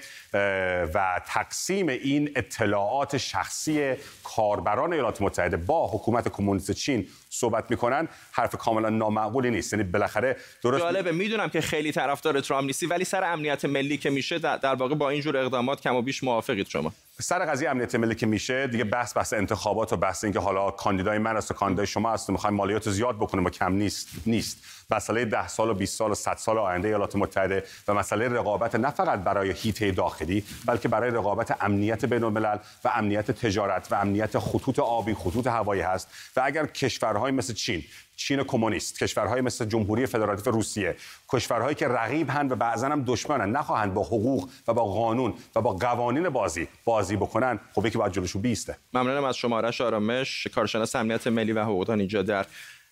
و 0.95 1.21
تقسیم 1.27 1.89
این 1.89 2.31
اطلاعات 2.37 3.17
شخصی 3.17 3.95
کاربران 4.25 4.93
ایالات 4.93 5.23
متحده 5.23 5.57
با 5.57 5.89
حکومت 5.89 6.29
کمونیست 6.29 6.71
چین 6.71 7.07
صحبت 7.31 7.71
می‌کنن 7.71 8.09
حرف 8.33 8.55
کاملا 8.55 8.89
نامعقولی 8.89 9.51
نیست. 9.51 9.73
یعنی 9.73 9.85
بالاخره 9.85 10.37
درست 10.63 10.83
جالبه 10.83 11.13
می‌دونم 11.13 11.49
که 11.49 11.61
خیلی 11.61 11.93
طرفدار 11.93 12.41
ترامپ 12.41 12.67
نیستی 12.67 12.87
ولی 12.87 13.05
سر 13.05 13.25
امنیت 13.25 13.65
ملی 13.65 13.97
که 13.97 14.11
میشه 14.11 14.39
در 14.39 14.75
واقع 14.75 14.95
با 14.95 15.11
اینجور 15.11 15.37
اقدامات 15.37 15.81
کم 15.81 15.95
و 15.95 16.03
بیش 16.03 16.25
موافقید 16.25 16.69
شما. 16.69 16.93
سر 17.21 17.45
قضیه 17.45 17.71
امنیت 17.71 17.95
ملی 17.95 18.15
که 18.15 18.27
میشه 18.27 18.67
دیگه 18.67 18.85
بحث 18.85 19.17
بحث 19.17 19.33
انتخابات 19.33 19.93
و 19.93 19.97
بحث 19.97 20.25
اینکه 20.25 20.41
حالا 20.41 20.71
کاندیدای 20.71 21.19
من 21.19 21.37
است 21.37 21.51
و 21.51 21.55
کاندیدای 21.55 21.87
شما 21.87 22.13
است 22.13 22.29
و 22.31 22.33
می‌خوایم 22.33 22.57
مالیات 22.57 22.91
زیاد 22.91 23.17
بکنیم 23.17 23.45
و 23.45 23.51
کم 23.51 23.73
نیست 23.73 24.09
نیست. 24.27 24.80
مسئله 24.91 25.25
10 25.25 25.49
سال 25.49 25.71
و 25.71 25.75
20 25.75 25.99
سال 25.99 26.11
و 26.11 26.15
100 26.15 26.37
سال 26.37 26.59
آینده 26.59 26.89
ایالات 26.89 27.17
متحده 27.17 27.65
و 27.89 27.95
مسئله 27.95 28.29
رقابت 28.29 28.75
نه 28.75 28.91
فقط 28.91 29.19
برای 29.19 29.53
هیته 29.53 29.91
داخلی 29.91 30.45
بلکه 30.67 30.89
برای 30.89 31.11
رقابت 31.11 31.63
امنیت 31.63 32.05
بین 32.05 32.25
الملل 32.25 32.59
و 32.85 32.91
امنیت 32.95 33.31
تجارت 33.31 33.93
و 33.93 33.95
امنیت 33.95 34.39
خطوط 34.39 34.79
آبی 34.79 35.15
خطوط 35.15 35.47
هوایی 35.47 35.83
هست. 35.83 36.09
و 36.37 36.41
اگر 36.45 36.67
کشورهای 36.67 37.33
مثل 37.33 37.55
چین 37.55 37.85
چین 38.21 38.43
کمونیست 38.43 38.99
کشورهای 38.99 39.41
مثل 39.41 39.65
جمهوری 39.65 40.07
فدراتیو 40.07 40.53
روسیه 40.53 40.97
کشورهایی 41.29 41.75
که 41.75 41.89
رقیب 41.89 42.31
هند 42.31 42.53
و 42.53 42.57
بعضا 42.57 42.89
هم 42.89 43.05
دشمنن 43.07 43.51
نخواهند 43.51 43.95
با 43.95 44.03
حقوق 44.03 44.49
و 44.69 44.75
با 44.75 44.85
قانون 44.85 45.35
و 45.57 45.61
با 45.61 45.73
قوانین 45.73 46.29
بازی 46.29 46.69
بازی 46.85 47.17
بکنن 47.17 47.61
خب 47.75 47.87
یکی 47.87 47.99
باید 47.99 48.13
جلوشون 48.13 48.43
بیسته. 48.43 48.77
ممنونم 48.93 49.25
از 49.25 49.37
شمارش 49.37 49.81
آرامش. 49.81 50.47
کارشناس 50.47 50.97
امنیت 50.97 51.27
ملی 51.27 51.53
و 51.53 51.63
حقوق 51.63 51.91
اینجا 51.91 52.23
در 52.23 52.47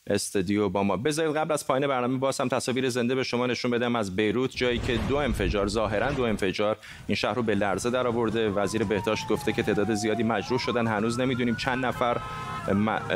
استودیو 0.08 0.68
با 0.68 0.82
ما. 0.82 0.96
بذارید 0.96 1.36
قبل 1.36 1.52
از 1.52 1.66
پایان 1.66 1.86
برنامه 1.86 2.18
باز 2.18 2.40
هم 2.40 2.48
تصاویر 2.48 2.88
زنده 2.88 3.14
به 3.14 3.22
شما 3.22 3.46
نشون 3.46 3.70
بدم 3.70 3.96
از 3.96 4.16
بیروت 4.16 4.56
جایی 4.56 4.78
که 4.78 4.98
دو 5.08 5.16
انفجار 5.16 5.66
ظاهرا 5.66 6.10
دو 6.10 6.22
انفجار 6.22 6.76
این 7.06 7.16
شهر 7.16 7.34
رو 7.34 7.42
به 7.42 7.54
لرزه 7.54 7.90
در 7.90 8.06
آورده 8.06 8.50
وزیر 8.50 8.84
بهداشت 8.84 9.28
گفته 9.28 9.52
که 9.52 9.62
تعداد 9.62 9.94
زیادی 9.94 10.22
مجروح 10.22 10.60
شدن. 10.60 10.86
هنوز 10.86 11.20
نمی‌دونیم 11.20 11.56
چند 11.56 11.86
نفر 11.86 12.20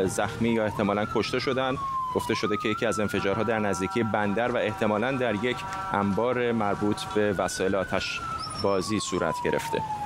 زخمی 0.07 0.49
یا 0.49 0.65
احتمالا 0.65 1.07
کشته 1.15 1.39
شدن. 1.39 1.75
گفته 2.15 2.35
شده 2.35 2.57
که 2.57 2.69
یکی 2.69 2.87
از 2.87 3.01
انفجارها 3.01 3.43
در 3.43 3.59
نزدیکی 3.59 4.03
بندر 4.03 4.51
و 4.51 4.57
احتمالا 4.57 5.13
در 5.13 5.45
یک 5.45 5.57
انبار 5.93 6.53
مربوط 6.53 7.05
به 7.05 7.33
وسایل 7.33 7.75
آتش 7.75 8.21
بازی 8.63 9.01
صورت 9.01 9.35
گرفته. 9.45 10.02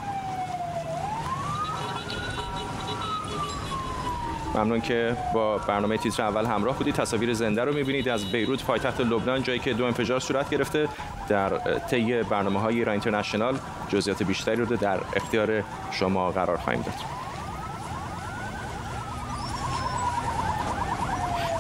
ممنون 4.57 4.81
که 4.81 5.17
با 5.35 5.59
برنامه 5.59 5.99
تیتر 5.99 6.23
اول 6.23 6.45
همراه 6.45 6.79
بودید 6.79 6.95
تصاویر 6.95 7.35
زنده 7.35 7.65
رو 7.65 7.75
می‌بینید 7.75 8.09
از 8.09 8.33
بیروت 8.33 8.65
پایتخت 8.65 9.01
لبنان 9.01 9.43
جایی 9.43 9.59
که 9.59 9.73
دو 9.73 9.85
انفجار 9.85 10.21
صورت 10.21 10.51
گرفته 10.51 10.89
در 11.29 11.79
طی 11.79 12.23
برنامه 12.23 12.61
های 12.61 12.75
ایران 12.75 12.93
اینترنشنال. 12.93 13.59
جزئیات 13.89 14.23
بیشتری 14.23 14.57
رو 14.57 14.77
در 14.77 14.99
اختیار 15.17 15.63
شما 15.93 16.31
قرار 16.31 16.57
خواهیم 16.57 16.83
داد. 16.83 16.95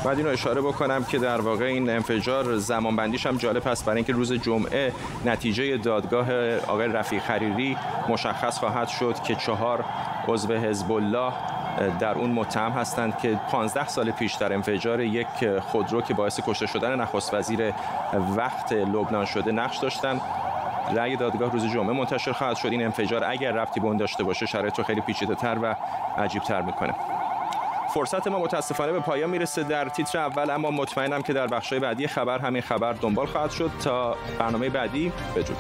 بعد 0.04 0.18
اینو 0.18 0.30
اشاره 0.30 0.61
بکنم 0.61 1.04
که 1.04 1.18
در 1.18 1.40
واقع 1.40 1.64
این 1.64 1.90
انفجار 1.90 2.56
زمان 2.56 2.96
بندیش 2.96 3.26
هم 3.26 3.37
جالب 3.37 3.66
هست 3.66 3.85
برای 3.85 3.96
اینکه 3.96 4.12
روز 4.12 4.32
جمعه 4.32 4.92
نتیجه 5.24 5.76
دادگاه 5.76 6.56
آقای 6.56 6.88
رفیق 6.88 7.22
خریری 7.22 7.76
مشخص 8.09 8.59
خواهد 8.59 8.88
شد 8.88 9.14
که 9.26 9.35
چهار 9.35 9.85
عضو 10.28 10.54
حزب 10.54 10.92
الله 10.92 11.32
در 11.98 12.14
اون 12.14 12.30
متهم 12.30 12.72
هستند 12.72 13.18
که 13.18 13.40
15 13.50 13.88
سال 13.88 14.10
پیش 14.10 14.34
در 14.34 14.52
انفجار 14.52 15.00
یک 15.00 15.58
خودرو 15.60 16.02
که 16.02 16.14
باعث 16.14 16.40
کشته 16.46 16.66
شدن 16.66 17.00
نخست 17.00 17.34
وزیر 17.34 17.72
وقت 18.36 18.72
لبنان 18.72 19.24
شده 19.24 19.52
نقش 19.52 19.78
داشتند 19.78 20.20
رأی 20.94 21.16
دادگاه 21.16 21.52
روز 21.52 21.72
جمعه 21.72 21.92
منتشر 21.92 22.32
خواهد 22.32 22.56
شد. 22.56 22.68
این 22.68 22.84
انفجار 22.84 23.24
اگر 23.24 23.52
رفتی 23.52 23.80
به 23.80 23.86
اون 23.86 23.96
داشته 23.96 24.24
باشه 24.24 24.46
شرایط 24.46 24.78
رو 24.78 24.84
خیلی 24.84 25.00
پیچیده 25.00 25.34
تر 25.34 25.58
و 25.62 25.76
عجیب 26.18 26.42
تر 26.42 26.62
می‌کنه. 26.62 26.94
فرصت 27.94 28.26
ما 28.26 28.38
متاسفانه 28.38 28.92
به 28.92 29.00
پایان 29.00 29.30
می‌رسه 29.30 29.62
در 29.62 29.88
تیتر 29.88 30.18
اول 30.18 30.50
اما 30.50 30.70
مطمئنم 30.70 31.22
که 31.22 31.32
در 31.32 31.46
بخشای 31.46 31.78
بعدی 31.78 32.06
خبر 32.06 32.38
همین 32.38 32.62
خبر 32.62 32.92
دنبال 32.92 33.26
خواهد 33.26 33.50
شد. 33.50 33.70
تا 33.84 34.16
برنامه 34.38 34.68
بعدی 34.68 35.12
بدرود. 35.36 35.58